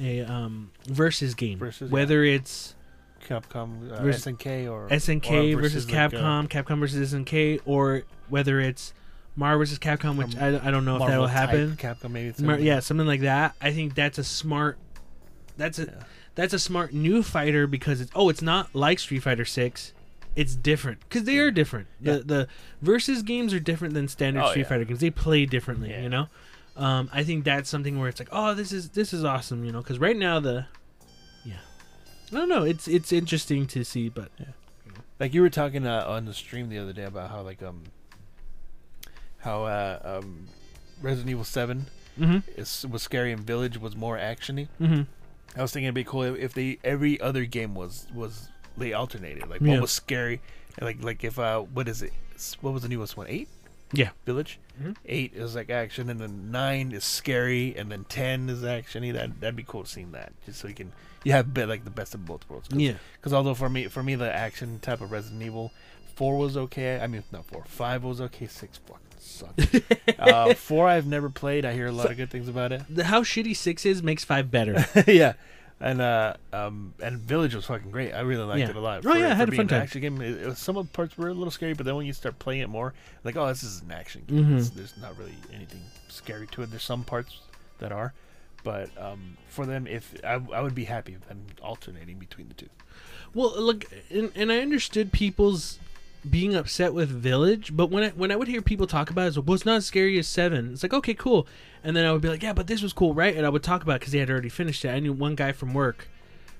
[0.00, 2.74] a um versus game, Versus, whether it's
[3.28, 8.02] Capcom, uh, Vers- SNK, or SNK or versus, like, uh, Capcom, Capcom versus SNK, or
[8.28, 8.92] whether it's
[9.36, 11.76] Mar versus Capcom, which Um, I, I don't know if that'll happen.
[11.76, 12.28] Capcom, maybe.
[12.28, 13.54] it's Mar- yeah, something like that.
[13.60, 14.78] I think that's a smart.
[15.56, 15.90] That's a Yeah.
[16.34, 19.92] that's a smart new fighter because it's oh it's not like Street Fighter Six.
[20.36, 21.86] It's different because they are different.
[22.00, 22.14] Yeah.
[22.14, 22.48] The the
[22.82, 24.68] versus games are different than standard Oh, Street yeah.
[24.68, 25.00] Fighter games.
[25.00, 26.02] They play differently, Yeah.
[26.02, 26.26] you know.
[26.76, 29.70] Um, I think that's something where it's like, oh, this is this is awesome, you
[29.70, 29.78] know.
[29.80, 30.66] Because right now the,
[31.44, 31.58] yeah,
[32.32, 32.64] I don't know.
[32.64, 34.46] It's it's interesting to see, but yeah.
[35.20, 37.84] Like you were talking uh, on the stream the other day about how like um
[39.38, 40.48] how uh, um
[41.00, 41.86] Resident Evil Seven
[42.18, 44.68] mm-hmm, is was scary and Village was more actiony.
[44.80, 45.02] mm-hmm.
[45.56, 48.92] I was thinking it'd be cool if, if they every other game was was they
[48.92, 49.48] alternated.
[49.48, 49.72] Like Yeah.
[49.72, 50.40] one was scary,
[50.78, 52.12] and like like if uh what is it?
[52.34, 53.26] S- What was the newest one?
[53.28, 53.48] Eight.
[53.92, 54.10] Yeah.
[54.26, 54.58] Village.
[54.82, 54.96] Mhm.
[55.06, 59.12] Eight is like action, and then nine is scary, and then ten is actiony.
[59.12, 61.90] That that'd be cool seeing that, just so you can you have bit like the
[61.90, 62.68] best of both worlds.
[62.68, 65.72] Cause, yeah, Because although for me for me the action type of Resident Evil,
[66.16, 66.98] four was okay.
[67.00, 68.46] I mean not four, five was okay.
[68.48, 69.80] Six fucking sucked.
[70.18, 71.64] uh, four I've never played.
[71.64, 72.82] I hear a lot of good things about it.
[72.90, 74.84] the how shitty six is makes five better.
[75.06, 75.34] yeah,
[75.84, 78.12] and uh, um, and Village was fucking great.
[78.12, 78.70] I really liked Yeah.
[78.70, 79.04] it a lot.
[79.06, 79.82] Oh, yeah, I had a fun time.
[79.82, 80.20] Action game.
[80.20, 82.12] It, it was, some of the parts were a little scary, but then when you
[82.14, 84.46] start playing it more, like, oh, this is an action game.
[84.46, 84.74] Mhm.
[84.74, 86.70] There's not really anything scary to it.
[86.70, 87.40] There's some parts
[87.80, 88.14] that are,
[88.64, 92.54] but um, for them, if I, I would be happy with them alternating between the
[92.54, 92.70] two.
[93.34, 95.78] Well, look, and, and I understood people's
[96.28, 99.28] being upset with Village, but when I when I would hear people talk about it,
[99.28, 100.72] it's like, well, it's not as scary as Seven.
[100.72, 101.46] It's like, okay, cool.
[101.82, 103.36] And then I would be like, yeah, but this was cool, right?
[103.36, 104.88] And I would talk about because they had already finished it.
[104.88, 106.08] I knew one guy from work,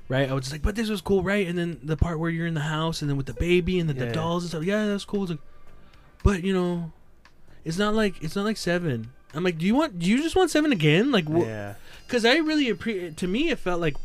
[0.08, 0.28] right?
[0.28, 1.46] I was just like, but this was cool, right?
[1.46, 3.88] And then the part where you're in the house and then with the baby and
[3.88, 5.24] then the dolls and stuff, yeah, that's cool.
[5.26, 5.38] Like,
[6.22, 6.92] but you know,
[7.64, 9.12] it's not like it's not like Seven.
[9.32, 9.98] I'm like, do you want?
[9.98, 11.10] Do you just want Seven again?
[11.10, 11.74] Like, wh- yeah,
[12.06, 13.16] because I really appreciate.
[13.16, 13.96] To me, it felt like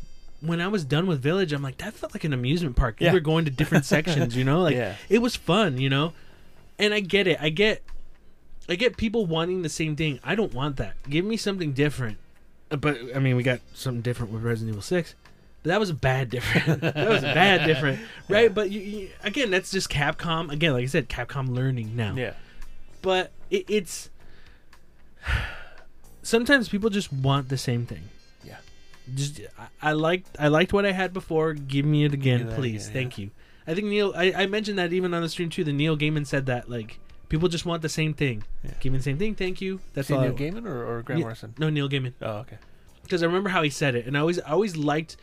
[0.41, 2.99] when I was done with Village, I'm like that felt like an amusement park.
[3.01, 3.13] You Yeah.
[3.13, 4.95] were going to different sections, you know, like Yeah.
[5.09, 6.13] it was fun, you know.
[6.77, 7.37] And I get it.
[7.41, 7.83] I get,
[8.69, 10.19] I get people wanting the same thing.
[10.23, 10.93] I don't want that.
[11.09, 12.17] Give me something different.
[12.71, 15.13] Uh, But I mean, we got something different with Resident Evil Six.
[15.61, 16.79] But that was a bad different.
[16.95, 18.53] that was a bad different, right?
[18.53, 20.49] But you, you, again, that's just Capcom.
[20.53, 22.31] Again, like I said, Capcom learning now yeah,
[23.01, 24.09] but it, it's
[26.23, 28.03] sometimes people just want the same thing.
[29.11, 29.15] Yeah.
[29.17, 29.41] Just
[29.81, 31.53] I, I liked I liked what I had before.
[31.53, 32.87] Give me it again, me please.
[32.89, 33.31] again, Thank you.
[33.67, 34.13] I think Neil.
[34.15, 35.63] I, I mentioned that even on the stream too.
[35.63, 36.99] The Neil Gaiman said that like
[37.29, 38.43] people just want the same thing.
[38.63, 38.71] Yeah.
[38.79, 39.35] Give me the same thing.
[39.35, 39.79] Thank you.
[39.93, 40.21] That's See all.
[40.21, 41.25] Neil I, Gaiman or, or Grant Yeah.
[41.25, 41.53] Morrison?
[41.57, 42.13] no, Neil Gaiman.
[42.21, 42.57] Oh, okay.
[43.03, 45.17] Because I remember how he said it, and I always I always liked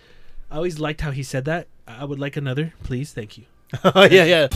[0.51, 1.67] I always liked how he said that.
[1.89, 3.13] I would like another, please.
[3.13, 3.45] Thank you.
[3.85, 4.49] oh yeah, yeah.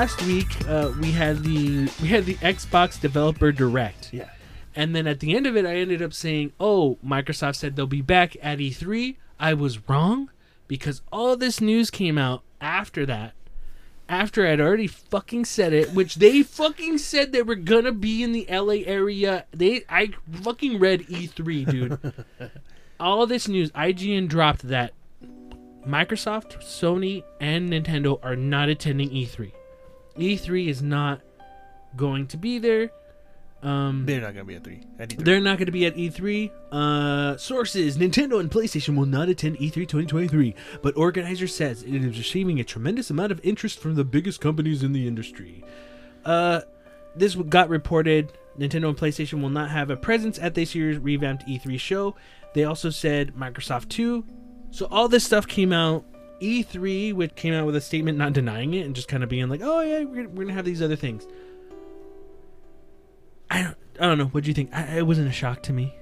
[0.00, 4.10] Last week uh, we had the we had the Xbox Developer Direct.
[4.14, 4.30] Yeah.
[4.74, 7.86] And then at the end of it, I ended up saying, "Oh, Microsoft said they'll
[7.86, 10.30] be back at E3." I was wrong
[10.66, 13.34] because all this news came out after that.
[14.08, 18.32] After I'd already fucking said it, which they fucking said they were gonna be in
[18.32, 19.44] the LA area.
[19.50, 22.50] They, I fucking read E3, dude.
[23.00, 24.94] all this news, IGN dropped that
[25.86, 29.52] Microsoft, Sony, and Nintendo are not attending E E3.
[30.20, 31.20] E3 is not
[31.96, 32.90] going to be there.
[33.62, 34.80] Um, They're not gonna be at three.
[34.98, 35.24] At E3.
[35.24, 36.50] they're not going to be at E3.
[36.72, 41.94] Uh, sources: Nintendo and PlayStation will not attend E E3 2023, but organizer says it
[41.94, 45.62] is receiving a tremendous amount of interest from the biggest companies in the industry.
[46.24, 46.62] Uh,
[47.14, 48.32] this got reported.
[48.58, 52.16] Nintendo and PlayStation will not have a presence at this year's revamped E3 show.
[52.54, 54.24] They also said Microsoft too.
[54.70, 56.04] So all this stuff came out.
[56.40, 59.48] E3, which came out with a statement not denying it and just kind of being
[59.48, 61.26] like, "Oh yeah, we're gonna, we're gonna have these other things."
[63.50, 64.26] I don't, I don't know.
[64.26, 64.70] What do you think?
[64.72, 65.94] I, it wasn't a shock to me.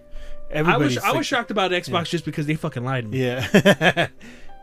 [0.55, 3.25] I was I was shocked about Xbox just because they fucking lied to me.
[3.25, 4.09] Yeah.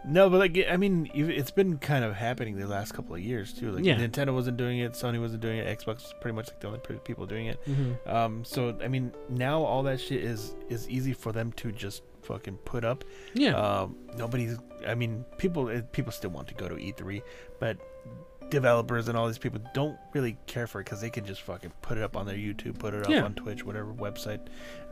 [0.07, 3.53] No, but like I mean, it's been kind of happening the last couple of years
[3.53, 3.71] too.
[3.71, 3.95] Like Yeah.
[3.97, 6.79] Nintendo wasn't doing it, Sony wasn't doing it, Xbox was pretty much like the only
[7.03, 7.59] people doing it.
[7.65, 8.15] Mm-hmm.
[8.15, 12.03] Um, so I mean, now all that shit is is easy for them to just
[12.25, 13.03] fucking put up.
[13.33, 13.53] Yeah.
[13.55, 14.57] Um, nobody's.
[14.87, 17.21] I mean, people eh, people still want to go to E3,
[17.59, 17.77] but
[18.49, 21.71] developers and all these people don't really care for it because they can just fucking
[21.81, 23.23] put it up on their YouTube, put it up Yeah.
[23.23, 24.39] on Twitch, whatever website,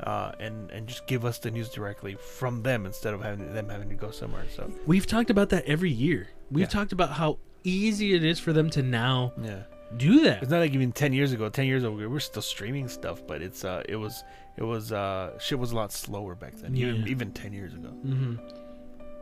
[0.02, 3.70] uh, and and just give us the news directly from them instead of having them
[3.70, 4.46] having to go somewhere.
[4.56, 6.30] So We've talked about that every year.
[6.52, 6.68] We've Yeah.
[6.70, 9.64] talked about how easy it is for them to now yeah.
[9.98, 10.42] do that.
[10.42, 11.48] It's not like even ten years ago.
[11.50, 14.24] Ten years ago, we were still streaming stuff, but it's uh, it was
[14.58, 16.76] it was uh, shit was a lot slower back then.
[16.76, 17.08] Even Yeah.
[17.08, 17.90] even ten years ago.
[17.90, 18.36] hmm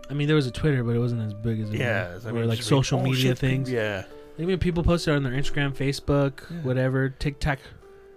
[0.09, 2.25] I mean, there was a Twitter, but it wasn't as big as it Yeah, was.
[2.25, 3.71] I or mean, like just like, social media things.
[3.71, 4.03] Yeah.
[4.37, 6.57] Even people posted on their Instagram, Facebook, Yeah.
[6.63, 7.59] whatever, TikTok,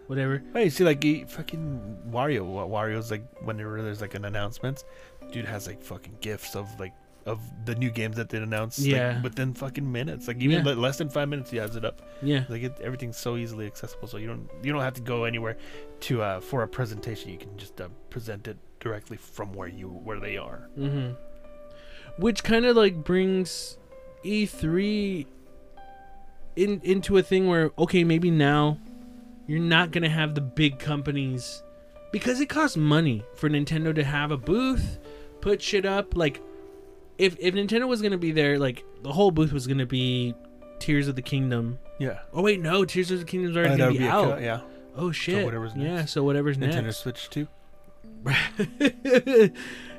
[0.09, 0.43] whatever.
[0.53, 2.43] Hey, see, like he, fucking Wario.
[2.69, 4.83] Wario's like whenever there's like an announcement,
[5.31, 6.95] dude has like fucking gifs of like
[7.27, 8.81] of the new games that they announced.
[8.81, 9.23] like, Yeah.
[9.23, 10.73] within fucking minutes, like even Yeah.
[10.75, 12.03] less than five minutes, he has it up.
[12.23, 12.45] Yeah.
[12.49, 15.57] Like it, everything's so easily accessible, so you don't you don't have to go anywhere
[16.09, 17.31] to uh for a presentation.
[17.31, 20.69] You can just uh, present it directly from where you where they are.
[20.75, 21.11] hmm
[22.19, 23.79] Which kind of like brings
[24.25, 25.27] E3
[26.57, 28.79] in into a thing where okay, maybe now
[29.47, 31.63] you're not gonna have the big companies
[32.13, 34.99] because it costs money for Nintendo to have a booth,
[35.41, 36.17] put shit up.
[36.17, 36.41] Like
[37.19, 40.35] if if Nintendo was gonna be there, like the whole booth was gonna be
[40.79, 41.79] Tears of the Kingdom.
[41.99, 44.39] Yeah, Oh wait, no, Tears of the Kingdom's already Uh, gonna that'd be out.
[44.39, 44.61] co- yeah,
[44.97, 45.45] Oh shit.
[45.45, 46.99] whatever's yeah, so whatever's Nintendo next.
[46.99, 47.49] Switch too.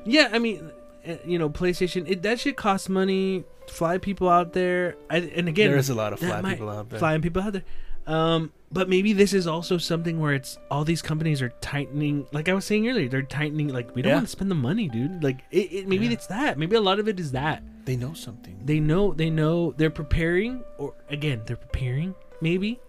[0.05, 0.71] yeah, I mean,
[1.07, 2.09] uh, you know, PlayStation.
[2.09, 3.43] It, that shit costs money.
[3.67, 6.89] Fly people out there, I, and again, there is a lot of might- people out
[6.89, 6.99] there.
[6.99, 7.63] flying people out there.
[8.07, 12.27] Um, but maybe this is also something where it's all these companies are tightening.
[12.31, 13.69] Like I was saying earlier, they're tightening.
[13.69, 14.15] Like we don't Yeah.
[14.17, 15.23] want to spend the money, dude.
[15.23, 16.11] Like it, it maybe Yeah.
[16.11, 16.59] it's that.
[16.59, 18.59] Maybe a lot of it is that They know something.
[18.63, 22.79] they know they know they're preparing, or again they're preparing maybe,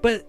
[0.00, 0.26] but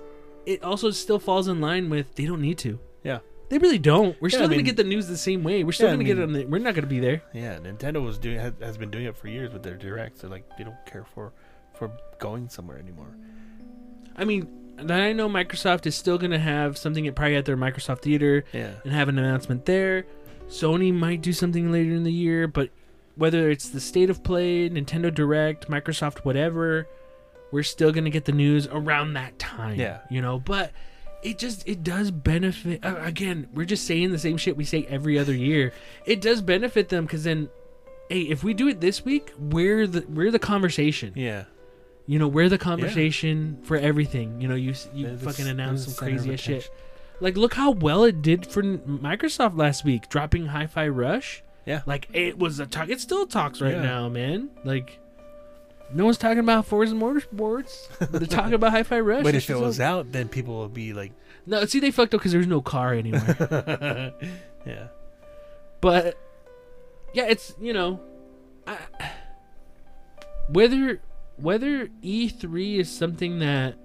[0.47, 2.79] it also still falls in line with they don't need to.
[3.03, 3.19] Yeah.
[3.49, 4.15] They really don't.
[4.21, 5.63] We're still I gonna mean- get the news the same way.
[5.63, 6.45] We're still Yeah, I gonna get it mean- on the.
[6.47, 7.21] We're not gonna be there.
[7.33, 10.21] Yeah, Nintendo was doing has, has been doing it for years with their directs.
[10.21, 11.31] They're like they don't care for
[11.77, 13.15] for going somewhere anymore.
[14.15, 17.57] I mean, then I know Microsoft is still gonna have something at probably at their
[17.57, 20.05] Microsoft Theater Yeah, and have an announcement there.
[20.49, 22.69] Sony might do something later in the year, but
[23.15, 26.87] whether it's the state of play, Nintendo Direct, Microsoft, whatever,
[27.51, 29.79] we're still gonna get the news around that time.
[29.79, 29.99] Yeah.
[30.09, 30.71] you know, but.
[31.23, 32.85] It just it does benefit.
[32.85, 35.73] Uh, again, we're just saying the same shit we say every other year.
[36.05, 37.49] It does benefit them because then,
[38.07, 41.13] hey, if we do it this week, we're the we're the conversation.
[41.15, 41.45] yeah.
[42.05, 44.39] You know, we're the conversation for everything.
[44.39, 46.69] You know, you you fucking announce some crazy ass shit.
[47.19, 51.41] Like, look how well it did for Microsoft last week, dropping Hi-Fi Rush.
[51.65, 51.81] Yeah.
[51.87, 52.89] Like it was a talk.
[52.89, 53.81] It still talks right Yeah.
[53.81, 54.51] now, man.
[54.63, 54.99] Like,
[55.93, 57.87] no one's talking about Forza Motorsports.
[57.99, 59.23] but they're talking about Hi-Fi Rush.
[59.23, 61.13] But if it was out, then people would be like,
[61.45, 64.13] no, see, they fucked up because there's no car anywhere.
[64.65, 64.87] yeah,
[65.81, 66.17] but
[67.13, 68.01] yeah, it's you know,
[68.65, 68.77] I,
[70.49, 71.01] whether
[71.37, 73.75] whether E3 is something that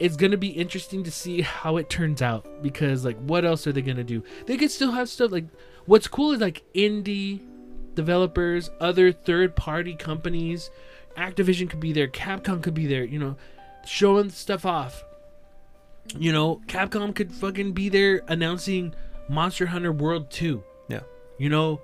[0.00, 3.72] it's gonna be interesting to see how it turns out because like what else are
[3.72, 4.24] they gonna do?
[4.46, 5.44] They could still have stuff like
[5.84, 7.40] what's cool is like indie
[7.94, 10.70] developers, other third party companies,
[11.16, 13.36] Activision could be there, Capcom could be there, you know,
[13.86, 15.04] showing stuff off.
[16.18, 18.94] You know, Capcom could fucking be there announcing
[19.28, 20.62] Monster Hunter World 2.
[20.88, 21.00] Yeah.
[21.38, 21.80] You know,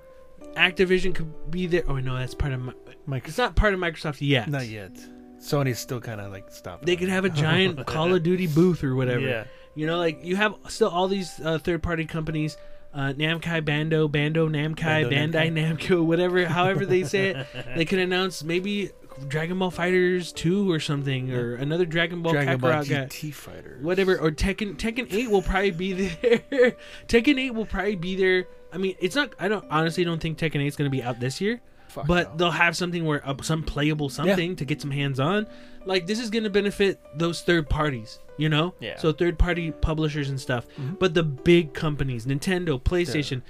[0.55, 1.83] Activision could be there.
[1.87, 2.73] Oh no, that's part of my.
[3.05, 4.49] Mike, It's not part of Microsoft yet.
[4.49, 4.91] not yet.
[5.39, 6.85] Sony's still kind of like stopped.
[6.85, 9.21] They could have a giant Call of Duty booth or whatever.
[9.21, 12.57] Yeah, You know, like you have still all these uh, third-party companies,
[12.93, 17.47] uh, Namkai Bando, Bando Namkai, Bando Bandai Namco, whatever, however they say it.
[17.75, 18.91] They could announce maybe
[19.27, 23.05] Dragon Ball FighterZ two or something, or another Dragon Ball Dragon Ball Kakarot guy.
[23.05, 23.77] GT Fighter.
[23.81, 26.75] whatever or Tekken Tekken 8 will probably be there.
[27.07, 28.47] Tekken 8 will probably be there.
[28.71, 31.03] I mean, it's not I don't honestly don't think Tekken 8 is going to be
[31.03, 31.59] out this year,
[31.89, 32.37] Fuck but no.
[32.37, 35.47] they'll have something where uh, some playable something to get some hands on.
[35.85, 38.75] Like this is going to benefit those third parties, you know?
[38.79, 38.97] Yeah.
[38.97, 40.65] So third party publishers and stuff.
[40.79, 40.99] Mhm.
[40.99, 43.41] But the big companies, Nintendo, PlayStation,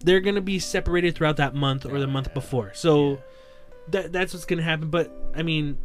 [0.00, 2.34] they're going to be separated throughout that month or the month Yeah.
[2.34, 2.70] before.
[2.74, 3.16] So Yeah.
[3.88, 5.76] that that's what's going to happen, but I mean,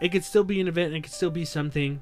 [0.00, 2.00] it could still be an event and it could still be something.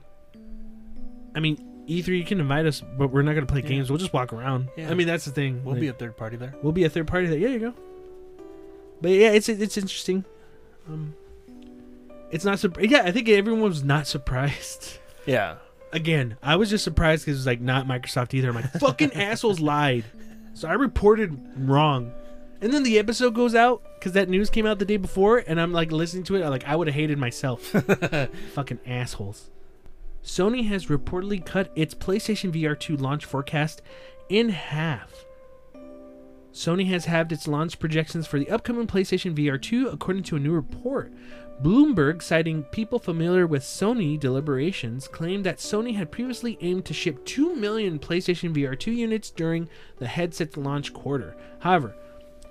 [1.34, 3.68] I mean, E3 you can invite us, but we're not gonna play Yeah.
[3.68, 3.90] games.
[3.90, 4.68] We'll just walk around.
[4.76, 4.90] Yeah.
[4.90, 5.64] I mean, that's the thing.
[5.64, 6.54] we'll Like, be a third party there.
[6.62, 7.26] we'll be a third party.
[7.28, 7.38] there.
[7.38, 7.74] yeah, you go.
[9.00, 10.24] But yeah, it's it's interesting.
[10.88, 11.14] Um,
[12.30, 12.90] it's not surprised.
[12.90, 14.98] Yeah, I think everyone was not surprised.
[15.26, 15.56] Yeah,
[15.92, 18.48] Again, I was just surprised because it was like not Microsoft either.
[18.50, 20.04] I'm like, fucking assholes lied.
[20.54, 22.12] So I reported wrong.
[22.60, 25.60] And then the episode goes out because that news came out the day before, and
[25.60, 26.42] I'm like listening to it.
[26.42, 27.62] I like I would have hated myself.
[28.54, 29.50] Fucking assholes.
[30.22, 33.80] Sony has reportedly cut its PlayStation VR 2 launch forecast
[34.28, 35.17] in half.
[36.58, 40.40] Sony has halved its launch projections for the upcoming PlayStation VR 2, according to a
[40.40, 41.12] new report.
[41.62, 47.24] Bloomberg, citing people familiar with Sony deliberations, claimed that Sony had previously aimed to ship
[47.26, 51.36] 2 million PlayStation VR 2 units during the headset's launch quarter.
[51.60, 51.94] However,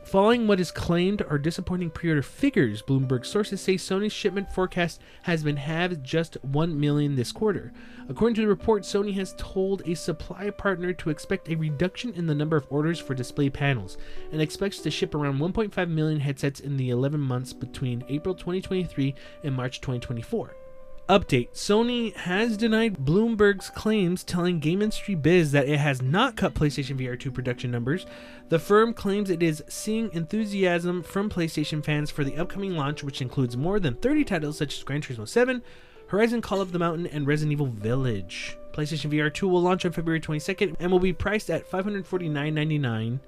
[0.08, 5.44] Following what is claimed are disappointing pre-order figures, Bloomberg sources say Sony's shipment forecast has
[5.44, 7.74] been halved just 1 million this quarter.
[8.08, 12.26] According to the report, Sony has told a supply partner to expect a reduction in
[12.26, 13.98] the number of orders for display panels
[14.32, 19.14] and expects to ship around 1.5 million headsets in the 11 months between April 2023
[19.44, 20.56] and March 2024.
[21.10, 26.54] Update Sony has denied Bloomberg's claims, telling Game Industry Biz that it has not cut
[26.54, 28.06] PlayStation VR 2 production numbers.
[28.50, 33.22] The firm claims it is seeing enthusiasm from PlayStation fans for the upcoming launch, which
[33.22, 35.64] includes more than 30 titles such as Gran Turismo 7,
[36.08, 38.58] Horizon Call of the Mountain, and Resident Evil Village.
[38.74, 43.20] PlayStation VR 2 will launch on February 22nd and will be priced at $549.99.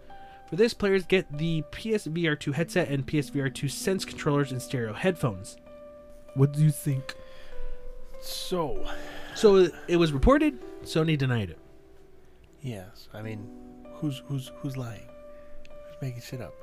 [0.50, 4.92] For this, players get the PSVR 2 headset and PSVR 2 Sense controllers and stereo
[4.92, 5.56] headphones.
[6.34, 7.16] What do you think?
[8.22, 8.86] So,
[9.36, 10.60] So it was reported.
[10.84, 11.58] Sony denied it.
[12.62, 13.48] yes, I mean,
[13.96, 15.08] who's who's who's lying?
[15.88, 16.54] Who's making shit up?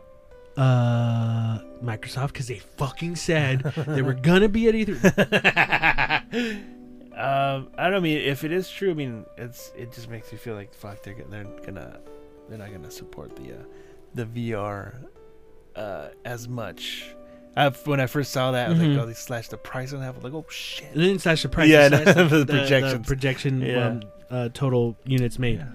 [0.57, 6.62] Uh, Microsoft, because they fucking said they were gonna be at E E3.
[7.16, 8.90] Um, I don't mean if it is true.
[8.90, 11.02] I mean, it's it just makes me feel like fuck.
[11.02, 11.98] They're gonna- they're gonna
[12.46, 13.62] they're not gonna support the uh,
[14.14, 14.96] the VR
[15.74, 17.16] uh, as much.
[17.57, 18.94] I, when I first saw that, I was Mhm.
[18.96, 20.09] like, oh, they slashed the price on that.
[20.09, 20.88] I was like, oh shit.
[20.94, 21.68] It didn't slash the price.
[21.70, 23.07] Yeah, no, slashed the projections.
[23.07, 23.61] projection.
[23.62, 23.86] Yeah.
[23.86, 25.59] Um, uh, total units made.
[25.59, 25.68] Yeah.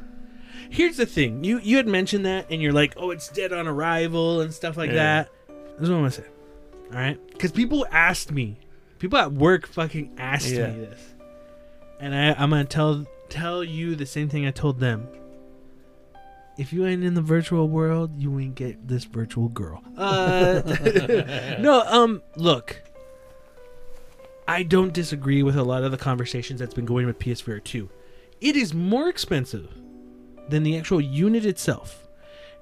[0.70, 1.44] Here's the thing.
[1.44, 4.78] You you had mentioned that, and you're like, oh, it's dead on arrival and stuff
[4.78, 4.96] like Yeah.
[4.96, 5.30] that.
[5.80, 6.24] This is what I'm gonna say.
[6.94, 8.58] All right, because people asked me,
[9.00, 11.00] people at work fucking asked me this,
[12.00, 15.08] and I I'm gonna tell tell you the same thing I told them.
[16.58, 19.84] If you ain't in the virtual world, you ain't get this virtual girl.
[19.98, 20.62] Uh,
[21.60, 22.82] no, um, look.
[24.48, 27.90] I don't disagree with a lot of the conversations that's been going with PSVR 2.
[28.42, 29.70] It is more expensive
[30.50, 32.08] than the actual unit itself.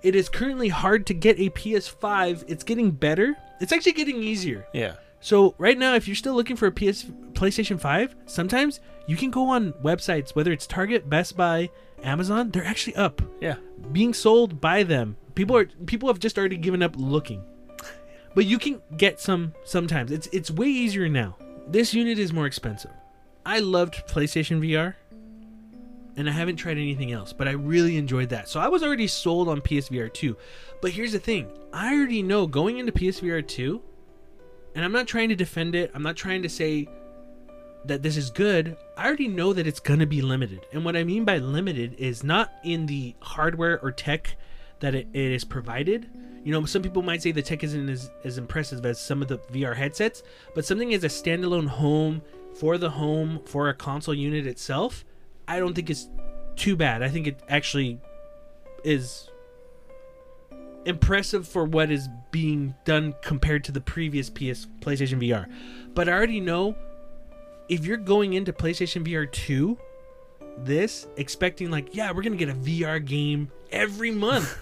[0.01, 2.45] It is currently hard to get a PS5.
[2.47, 3.35] It's getting better.
[3.59, 4.67] It's actually getting easier.
[4.73, 4.95] Yeah.
[5.19, 9.31] So right now, if you're still looking for a PS PlayStation 5, sometimes you can
[9.31, 11.69] go on websites, whether it's Target, Best Buy,
[12.03, 12.49] Amazon.
[12.51, 13.55] They're actually up, Yeah.
[13.91, 15.15] being sold by them.
[15.35, 17.41] People are people have just already given up looking,
[18.35, 20.11] but you can get some sometimes.
[20.11, 21.37] It's it's way easier now.
[21.67, 22.91] This unit is more expensive.
[23.45, 24.95] I loved PlayStation VR,
[26.17, 28.49] and I haven't tried anything else, but I really enjoyed that.
[28.49, 30.35] So I was already sold on PSVR 2.
[30.81, 33.81] But here's the thing: I already know going into PSVR 2
[34.75, 35.89] and I'm not trying to defend it.
[35.95, 36.87] I'm not trying to say
[37.85, 38.75] that this is good.
[38.97, 40.65] I already know that it's going to be limited.
[40.73, 44.35] And what I mean by limited is not in the hardware or tech
[44.79, 46.09] that it, it is provided.
[46.43, 49.27] You know, some people might say the tech isn't as, as impressive as some of
[49.27, 50.23] the VR headsets,
[50.55, 52.21] but something as a standalone home
[52.55, 55.05] for the home for a console unit itself,
[55.47, 56.09] I don't think it's
[56.55, 57.01] too bad.
[57.01, 57.99] I think it actually
[58.83, 59.29] is
[60.85, 65.51] impressive for what is being done compared to the previous PS PlayStation VR.
[65.93, 66.75] But I already know
[67.69, 69.77] if you're going into PlayStation VR 2
[70.57, 74.57] this expecting like, yeah, we're going to get a VR game every month.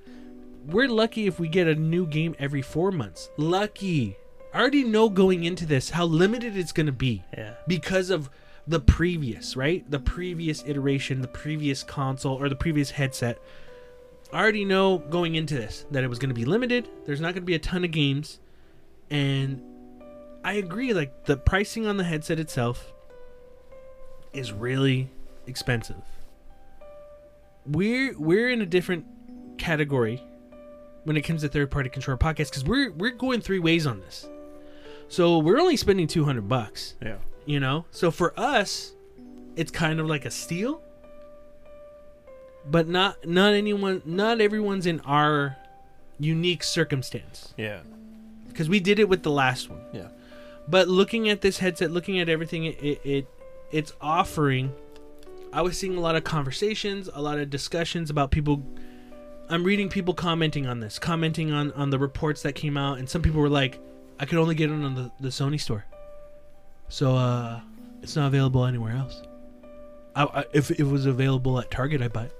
[0.66, 3.30] we're lucky if we get a new game every 4 months.
[3.36, 4.16] Lucky.
[4.52, 7.54] I already know going into this how limited it's going to be Yeah.
[7.68, 8.28] because of
[8.66, 9.88] the previous, right?
[9.88, 13.38] The previous iteration, the previous console or the previous headset.
[14.32, 16.88] I already know going into this that it was going to be limited.
[17.04, 18.38] There's not going to be a ton of games.
[19.10, 19.62] And
[20.44, 22.92] I agree like the pricing on the headset itself
[24.32, 25.08] is really
[25.46, 25.96] expensive.
[27.66, 29.04] We're we're in a different
[29.58, 30.22] category
[31.04, 34.00] when it comes to third party controller podcasts cuz we're we're going three ways on
[34.00, 34.28] this.
[35.08, 37.16] So we're only spending 200 bucks Yeah.
[37.44, 38.92] you know so for us
[39.56, 40.80] it's kind of like a steal
[42.64, 45.56] but not not anyone not everyone's in our
[46.20, 47.80] unique circumstance Yeah.
[48.48, 50.08] because we did it with the last one Yeah.
[50.70, 53.26] But looking at this headset looking at everything it, it, it
[53.70, 54.72] it's offering
[55.52, 58.62] i was seeing a lot of conversations a lot of discussions about people
[59.48, 63.08] i'm reading people commenting on this commenting on on the reports that came out and
[63.08, 63.78] some people were like
[64.18, 65.84] i could only get it on the, the sony store
[66.88, 67.60] so uh
[68.02, 69.22] it's not available anywhere else
[70.14, 72.36] I, I, if it was available at target i'd buy it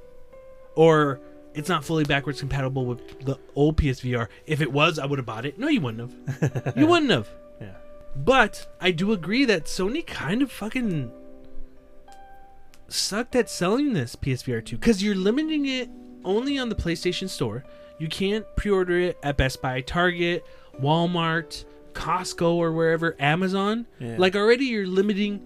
[0.75, 1.21] or
[1.55, 4.29] it's not fully backwards compatible with the old PSVR.
[4.47, 5.59] If it was, I would have bought it.
[5.59, 6.77] No, you wouldn't have.
[6.77, 7.29] you wouldn't have.
[7.61, 7.75] Yeah.
[8.17, 11.13] But I do agree that Sony kind of fucking
[12.89, 15.89] sucked at selling this PSVR 2 because you're limiting it
[16.25, 17.65] only on the PlayStation Store.
[17.99, 20.45] You can't pre order it at Best Buy, Target,
[20.81, 23.87] Walmart, Costco, or wherever, Amazon.
[23.99, 24.17] Yeah.
[24.19, 25.43] Like, already you're limiting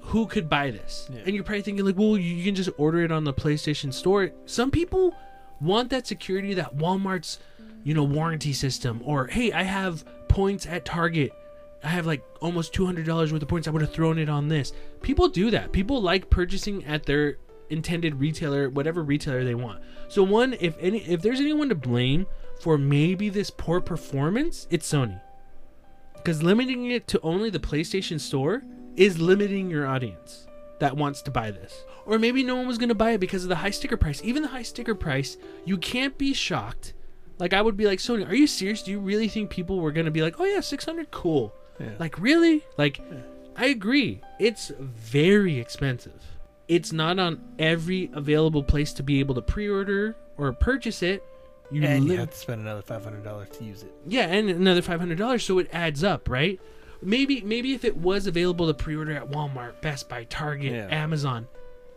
[0.00, 1.08] who could buy this.
[1.12, 1.22] Yeah.
[1.26, 4.30] And you're probably thinking, like, well, you can just order it on the PlayStation Store.
[4.46, 5.14] Some people
[5.60, 7.38] want that security that Walmart's,
[7.84, 11.32] you know, warranty system, or hey, I have points at Target.
[11.84, 13.66] I have like almost two hundred dollars worth of points.
[13.66, 14.72] I would have thrown it on this.
[15.02, 15.72] People do that.
[15.72, 17.38] People like purchasing at their
[17.70, 19.82] intended retailer, whatever retailer they want.
[20.08, 22.26] So one, if any, if there's anyone to blame
[22.60, 25.20] for maybe this poor performance, it's Sony.
[26.14, 28.62] Because limiting it to only the PlayStation Store
[28.96, 30.46] is limiting your audience
[30.78, 31.84] that wants to buy this.
[32.06, 34.20] Or maybe no one was going to buy it because of the high sticker price.
[34.22, 36.94] Even the high sticker price, you can't be shocked.
[37.38, 38.82] Like, I would be like, Sony, are you serious?
[38.82, 41.54] Do you really think people were going to be like, oh, yeah, 600, cool?
[41.80, 41.90] Yeah.
[41.98, 42.64] Like, really?
[42.76, 43.00] Like,
[43.56, 44.20] I agree.
[44.38, 46.20] It's very expensive.
[46.68, 51.22] It's not on every available place to be able to pre order or purchase it.
[51.70, 53.92] You and you have to spend another five hundred dollars to use it.
[54.06, 56.60] yeah, and another five hundred dollars, so it adds up, right?
[57.02, 60.88] Maybe maybe if it was available to pre-order at Walmart, Best Buy, Target, Yeah.
[60.90, 61.48] Amazon,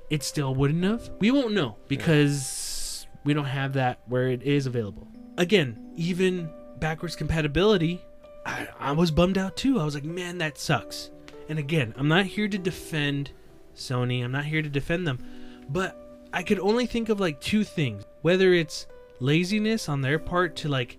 [0.09, 1.09] it still wouldn't have.
[1.19, 5.07] We won't know because we don't have that where it is available.
[5.37, 6.49] Again, even
[6.79, 8.01] backwards compatibility,
[8.45, 9.79] I, I was bummed out too.
[9.79, 11.09] I was like, man, that sucks.
[11.49, 13.31] And again, I'm not here to defend
[13.75, 14.23] Sony.
[14.23, 15.19] I'm not here to defend them,
[15.69, 18.03] but I could only think of like two things.
[18.21, 18.87] Whether it's
[19.19, 20.97] laziness on their part to like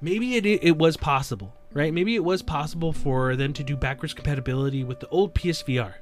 [0.00, 1.92] maybe it it was possible, right?
[1.92, 5.94] Maybe it was possible for them to do backwards compatibility with the old PSVR.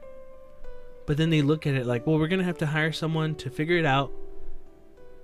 [1.07, 3.51] But then they look at it like, well, we're gonna have to hire someone to
[3.51, 4.13] figure it out,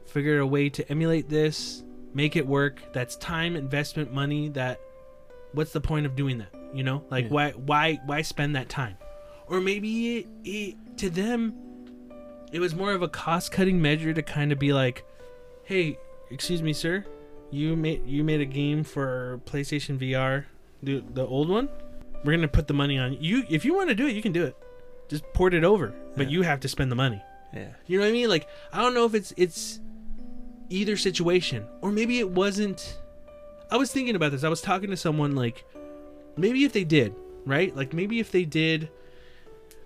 [0.07, 1.85] figure a way to emulate this,
[2.15, 2.81] make it work.
[2.93, 4.49] That's time, investment, money.
[4.49, 4.81] That
[5.53, 6.53] what's the point of doing that?
[6.75, 7.31] You know, like Yeah.
[7.31, 8.97] why why why spend that time?
[9.49, 11.55] Or maybe it, it to them,
[12.53, 15.05] it was more of a cost cutting measure to kind of be like,
[15.65, 15.99] hey,
[16.31, 17.05] excuse me, sir,
[17.51, 20.45] you made you made a game for PlayStation VR,
[20.83, 21.69] the the old one.
[22.25, 23.45] We're gonna put the money on you.
[23.49, 24.57] If you want to do it, you can do it.
[25.09, 26.33] Just port it over, but Yeah.
[26.33, 27.23] you have to spend the money.
[27.55, 27.69] Yeah.
[27.87, 28.29] You know what I mean?
[28.29, 29.81] Like I don't know if it's it's
[30.69, 32.99] either situation or maybe it wasn't.
[33.71, 34.45] I was thinking about this.
[34.45, 35.65] I was talking to someone like
[36.37, 37.15] maybe if they did
[37.45, 38.89] right, like maybe if they did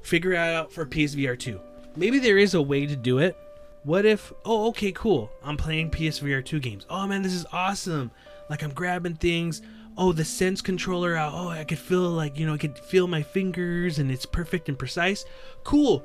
[0.02, 1.60] figure it out for PSVR two,
[1.96, 3.36] maybe there is a way to do it.
[3.84, 4.32] What if?
[4.44, 5.30] Oh, okay, cool.
[5.42, 6.86] I'm playing PSVR two games.
[6.90, 8.10] Oh man, this is awesome.
[8.50, 9.62] Like I'm grabbing things.
[9.96, 11.32] Oh, the sense controller out.
[11.34, 14.68] Oh, I could feel like you know I could feel my fingers and it's perfect
[14.68, 15.24] and precise.
[15.64, 16.04] Cool.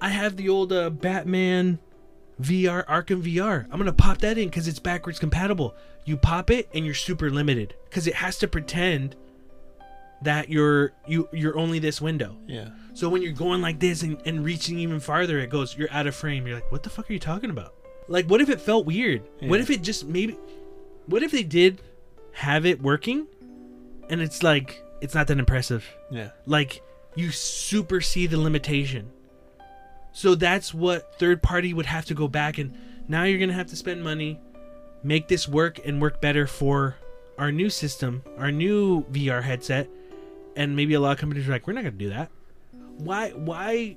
[0.00, 1.78] I have the old uh, Batman
[2.40, 3.64] VR Arkham VR.
[3.70, 5.74] I'm gonna pop that in because it's backwards compatible.
[6.04, 9.16] You pop it and you're super limited because it has to pretend
[10.22, 12.36] that you're you you're only this window.
[12.46, 12.68] Yeah.
[12.94, 16.06] So when you're going like this and, and reaching even farther, it goes you're out
[16.06, 16.46] of frame.
[16.46, 17.74] You're like, what the fuck are you talking about?
[18.08, 19.22] Like, what if it felt weird?
[19.40, 20.38] What if it just maybe?
[21.06, 21.80] What if they did
[22.32, 23.26] have it working,
[24.08, 25.86] and it's like it's not that impressive?
[26.10, 26.30] Yeah.
[26.46, 26.82] like
[27.14, 29.10] you super see the limitation
[30.18, 32.72] so that's what third party would have to go back and
[33.06, 34.40] now you're gonna have to spend money
[35.02, 36.96] make this work and work better for
[37.38, 39.88] our new system our new vr headset
[40.56, 42.30] and maybe a lot of companies are like we're not gonna do that
[42.98, 43.94] why why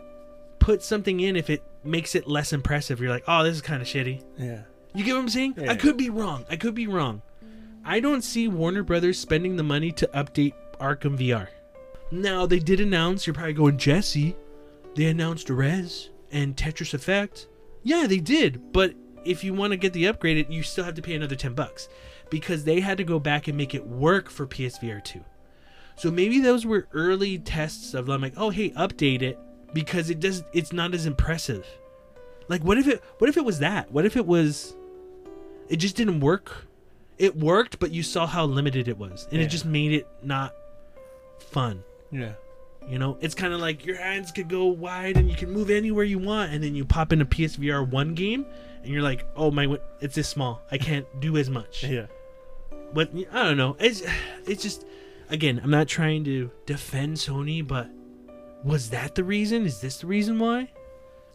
[0.60, 3.82] put something in if it makes it less impressive you're like oh this is kind
[3.82, 4.64] of shitty Yeah.
[4.94, 5.54] you get what I'm saying?
[5.58, 5.72] Yeah.
[5.72, 6.46] I could be wrong.
[6.50, 7.22] I could be wrong.
[7.86, 11.48] I don't see Warner Brothers spending the money to update Arkham VR.
[12.12, 13.26] Now they did announce.
[13.26, 14.36] You're probably going Jesse.
[14.96, 17.48] They announced Rez and Tetris Effect.
[17.84, 18.74] Yeah, they did.
[18.74, 18.94] But
[19.26, 21.90] if you want to get the upgraded, you still have to pay another ten bucks
[22.30, 25.24] because they had to go back and make it work for PSVR 2.
[25.96, 29.38] So maybe those were early tests of them like, oh hey, update it
[29.74, 30.44] because it does.
[30.54, 31.66] It's not as impressive.
[32.48, 33.92] Like what if it what if it was that?
[33.92, 34.76] What if it was
[35.68, 36.66] it just didn't work?
[37.18, 39.28] It worked, but you saw how limited it was.
[39.32, 40.56] And it just made it not
[41.40, 41.84] fun.
[42.12, 42.34] Yeah.
[42.88, 45.70] You know, it's kind of like your hands could go wide and you can move
[45.70, 48.46] anywhere you want, and then you pop in a PSVR one game,
[48.84, 50.62] and you're like, "Oh my, it's this small.
[50.72, 52.08] I can't do as much." Yeah.
[52.92, 53.76] But I don't know.
[53.80, 54.02] It's
[54.48, 54.86] it's just
[55.30, 57.88] again, I'm not trying to defend Sony, but
[58.64, 59.66] was that the reason?
[59.66, 60.72] Is this the reason why?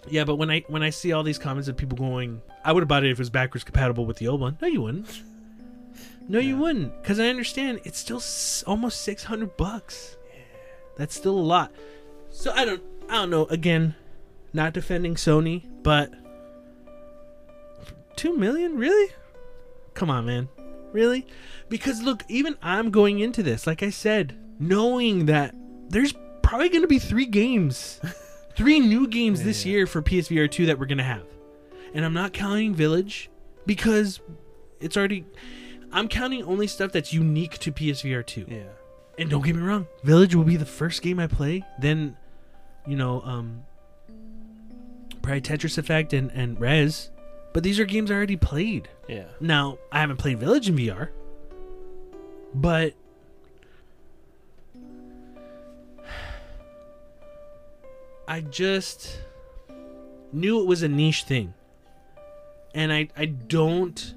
[0.08, 2.80] Yeah, but when I when I see all these comments of people going, I would
[2.82, 4.58] have bought it if it was backwards compatible with the old one.
[4.60, 5.22] No, you wouldn't.
[6.28, 10.16] No, you wouldn't, because I understand it's still s- almost six hundred bucks.
[10.96, 11.72] That's still a lot.
[12.30, 13.46] So I don't I don't know.
[13.46, 13.94] Again,
[14.52, 16.12] not defending Sony, but
[18.16, 18.76] Two million?
[18.76, 19.12] Really?
[19.94, 20.48] Come on, man.
[20.92, 21.26] Really?
[21.68, 25.54] Because look, even I'm going into this, like I said, knowing that
[25.88, 28.00] there's probably going to be three games,
[28.56, 29.72] three new games this Yeah.
[29.72, 31.24] year for PSVR 2 that we're going to have.
[31.92, 33.30] And I'm not counting Village
[33.66, 34.20] because
[34.80, 35.24] it's already.
[35.92, 38.46] I'm counting only stuff that's unique to PSVR 2.
[38.48, 38.62] Yeah.
[39.18, 41.64] And don't get me wrong, Village will be the first game I play.
[41.78, 42.16] Then,
[42.86, 43.62] you know, um,
[45.22, 47.10] probably Tetris Effect and, and Rez.
[47.52, 48.88] But these are games I already played.
[49.08, 49.26] Yeah.
[49.40, 51.10] Now, I haven't played Village in VR,
[52.52, 52.94] but
[58.26, 59.20] I just
[60.32, 61.54] knew it was a niche thing.
[62.74, 64.14] And I I don't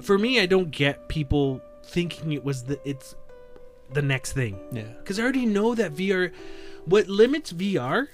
[0.00, 3.14] for me I don't get people thinking it was the it's
[3.92, 4.82] the next thing Yeah.
[4.98, 6.30] because I already know that VR,
[6.84, 8.08] what limits VR,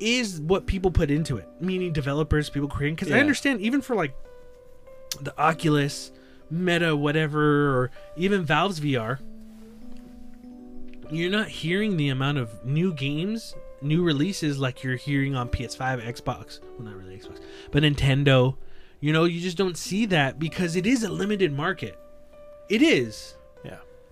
[0.00, 2.94] is what people put into it, meaning developers, people creating.
[2.96, 4.14] Because I understand even for like
[5.20, 6.10] the Oculus,
[6.50, 9.18] Meta, whatever, or even Valve's VR,
[11.10, 16.02] you're not hearing the amount of new games, new releases like you're hearing on PS5,
[16.02, 16.60] Xbox.
[16.78, 17.40] Well, not really Xbox,
[17.70, 18.56] but Nintendo.
[19.00, 21.98] You know, you just don't see that because it is a limited market.
[22.70, 23.34] It is.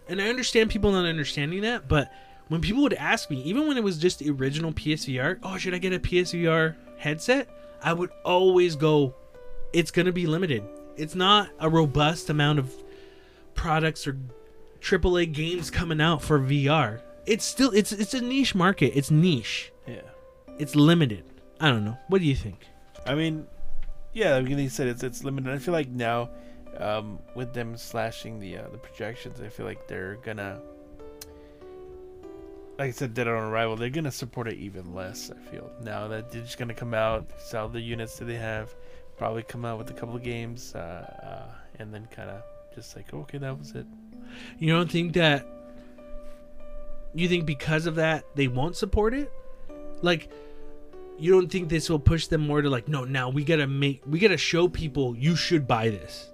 [0.08, 2.12] And I understand people not understanding that, but
[2.48, 5.74] when people would ask me, even when it was just the original PSVR, oh, should
[5.74, 7.48] I get a PSVR headset?
[7.82, 9.14] I would always go,
[9.72, 10.64] it's going to be limited.
[10.96, 12.72] It's not a robust amount of
[13.54, 14.18] products or
[14.80, 17.00] AAA games coming out for VR.
[17.24, 18.92] It's still it's it's a niche market.
[18.96, 19.72] It's niche.
[19.86, 20.02] Yeah.
[20.58, 21.24] It's limited.
[21.60, 21.96] I don't know.
[22.08, 22.66] What do you think?
[23.06, 23.46] I mean,
[24.12, 25.52] yeah, like you said, it's it's limited.
[25.52, 26.30] I feel like now,
[26.78, 30.60] um, with them slashing the uh, the projections, I feel like they're gonna,
[32.78, 35.30] like I said, Dead on Arrival, they're gonna support it even less.
[35.30, 38.74] I feel now that they're just gonna come out, sell the units that they have,
[39.16, 42.42] probably come out with a couple of games, uh, uh, and then kind of
[42.74, 43.86] just like, okay, that was it.
[44.58, 45.46] You don't think that
[47.14, 49.30] you think because of that they won't support it?
[50.00, 50.30] Like
[51.18, 53.66] you don't think this will push them more to like no, now we got to
[53.66, 56.31] make we got to show people you should buy this.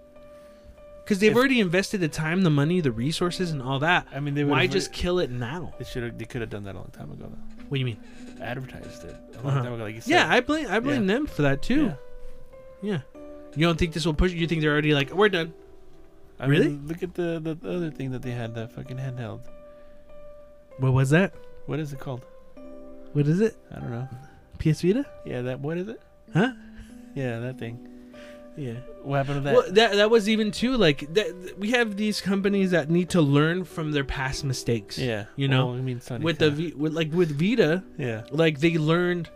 [1.09, 4.07] Cuz they've If- already invested the time, the money, the resources and all that.
[4.15, 5.73] I mean, they Why just kill it now?
[5.79, 6.19] They should have.
[6.19, 7.31] They could have done that a long time ago.
[7.31, 7.65] Though.
[7.69, 7.97] What do you mean?
[8.43, 9.63] Advertised it a long Uh-huh.
[9.65, 10.11] time ago, like you said.
[10.11, 11.95] Yeah, I blame I blame them for that too.
[12.83, 13.01] Yeah.
[13.15, 13.21] Yeah.
[13.57, 15.55] You don't think this will push you think they're already like we're done.
[16.39, 16.69] I Really?
[16.69, 19.41] Mean, look at the, the the other thing that they had, the fucking handheld.
[20.79, 21.33] What was that?
[21.67, 22.25] What is it called?
[23.15, 23.57] What is it?
[23.75, 24.09] I don't know.
[24.59, 25.05] PS Vita?
[25.25, 25.61] Yeah, that.
[25.61, 26.01] What is it?
[26.35, 26.53] Huh?
[27.15, 27.89] Yeah, that thing.
[28.57, 28.75] Yeah.
[29.09, 29.55] What happened to that?
[29.55, 33.21] Well, that that was even too like that, we have these companies that need to
[33.23, 34.99] learn from their past mistakes.
[34.99, 37.83] yeah, you know, well, I mean, Sony With the kinda- v, with, like with Vita,
[37.97, 39.31] yeah, like they learned,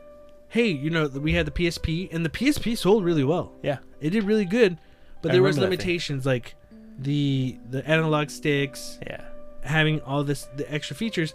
[0.49, 3.53] hey, you know, we had the PSP and the PSP sold really well.
[3.63, 4.77] yeah, It did really good,
[5.23, 5.89] but I there was remember that thing.
[5.89, 6.55] limitations like
[6.99, 9.23] the the analog sticks yeah,
[9.63, 11.35] having all this the extra features.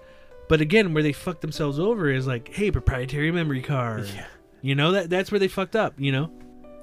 [0.50, 4.08] But again, where they fucked themselves over is like, hey, proprietary memory card.
[4.16, 4.28] yeah.
[4.62, 5.94] You know that that's where they fucked up.
[5.98, 6.32] You know,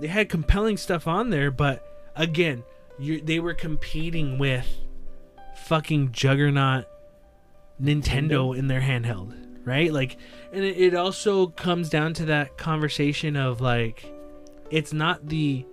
[0.01, 1.86] they had compelling stuff on there, but
[2.16, 2.64] again,
[2.99, 4.66] you they were competing with
[5.57, 6.86] fucking juggernaut
[7.82, 9.34] Nintendo, in their handheld,
[9.64, 9.92] right?
[9.92, 10.16] Like,
[10.53, 14.05] and it, it also comes down to that conversation of like,
[14.70, 15.66] it's not the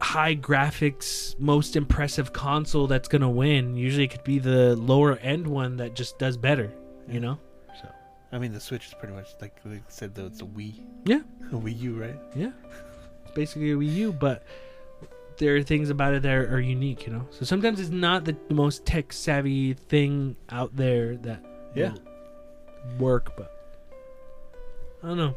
[0.00, 3.76] high graphics, most impressive console that's gonna win.
[3.76, 6.72] Usually, it could be the lower end one that just does better.
[7.08, 7.38] You know.
[8.32, 10.26] I mean, the Switch is pretty much like they said though.
[10.26, 10.74] It's a Wii.
[11.04, 11.20] Yeah.
[11.52, 12.16] a Wii U, right?
[12.34, 12.50] Yeah.
[13.22, 14.42] It's basically a Wii U, but
[15.38, 17.28] there are things about it that are, are unique, you know?
[17.30, 21.44] So sometimes it's not the most tech savvy thing out there that
[21.74, 21.92] Yeah.
[22.98, 23.52] work, but
[25.02, 25.34] I don't know.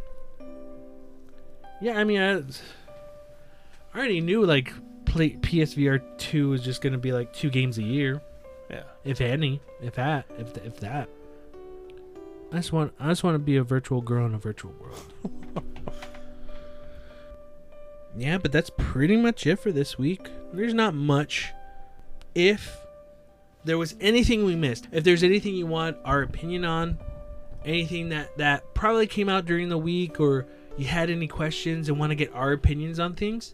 [1.82, 4.74] Yeah, I mean, I, I already knew like
[5.06, 8.22] play, PSVR 2 was just going to be like two games a year,
[8.70, 11.10] Yeah, if any, if that, if, th- if that.
[12.52, 15.64] I just want I just want to be a virtual girl in a virtual world.
[18.18, 20.30] yeah, but that's pretty much it for this week.
[20.52, 21.52] There's not much.
[22.34, 22.78] If
[23.66, 26.98] there was anything we missed, if there's anything you want our opinion on,
[27.66, 30.48] anything that that probably came out during the week or
[30.78, 33.54] you had any questions and want to get our opinions on things,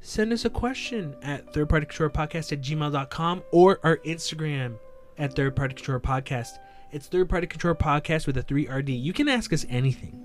[0.00, 4.78] send us a question at thirdpartycontroller podcast at gmail.com or our Instagram
[5.18, 6.58] at Third Party Controller Podcast.
[6.92, 9.02] It's Third Party Control Podcast with a 3RD.
[9.02, 10.22] You can ask us anything.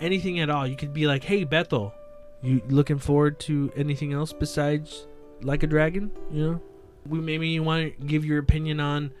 [0.00, 0.66] Anything at all.
[0.66, 1.92] You could be like, hey, Bethel,
[2.42, 5.06] you looking forward to anything else besides
[5.42, 6.10] Like a Dragon?
[6.32, 6.62] You know?
[7.06, 9.12] We maybe you want to give your opinion on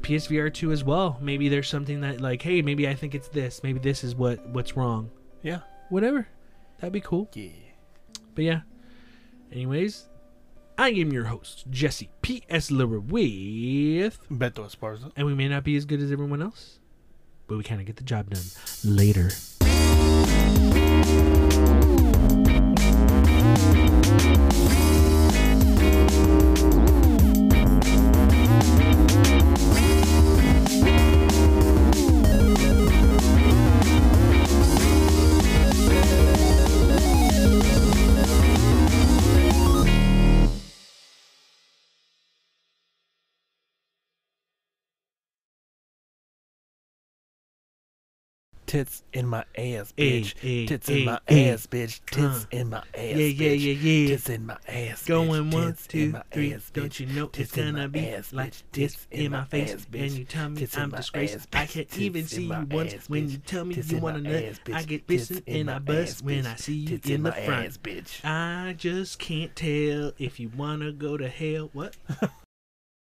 [0.00, 1.18] PSVR 2 as well.
[1.20, 3.62] Maybe there's something that like, hey, maybe I think it's this.
[3.62, 5.10] Maybe this is what what's wrong.
[5.42, 6.28] yeah, Whatever.
[6.78, 7.28] That'd be cool.
[7.34, 7.48] yeah.
[8.34, 8.60] But yeah.
[9.50, 10.08] Anyways,
[10.78, 12.70] I am your host, Jesse P.S.
[12.70, 14.18] Lura with.
[14.30, 15.10] Beto Esparza.
[15.16, 16.80] And we may not be as good as everyone else,
[17.46, 18.42] but we kind of get the job done.
[18.84, 19.30] Later.
[48.66, 50.34] Tits in my ass, Ay, bitch.
[50.42, 51.40] ay, Tits ay, in eh, my ay.
[51.50, 52.00] ass, bitch.
[52.10, 52.46] Tits Uh.
[52.50, 54.08] in my ass, Yeah, yeah, yeah, yeah.
[54.08, 55.54] Tits in my ass, Going bitch.
[55.54, 56.54] one, Tits in two, my three.
[56.54, 58.52] ass, Don't you know it's Tits in gonna be ass, like.
[58.72, 59.72] Tits in my face?
[59.74, 60.18] ass, and bitch.
[60.18, 61.36] you tell me Tits I'm disgraced.
[61.36, 62.94] ass, I can't Tits even see you once.
[62.94, 65.70] ass, When you tell me Tits you wanna my nut, I get pissing in and
[65.70, 66.46] I bust ass, when.
[66.46, 67.66] I see you Tits in in the front.
[67.66, 68.24] ass, bitch.
[68.24, 71.70] I just can't tell if you wanna go to hell.
[71.72, 71.96] What?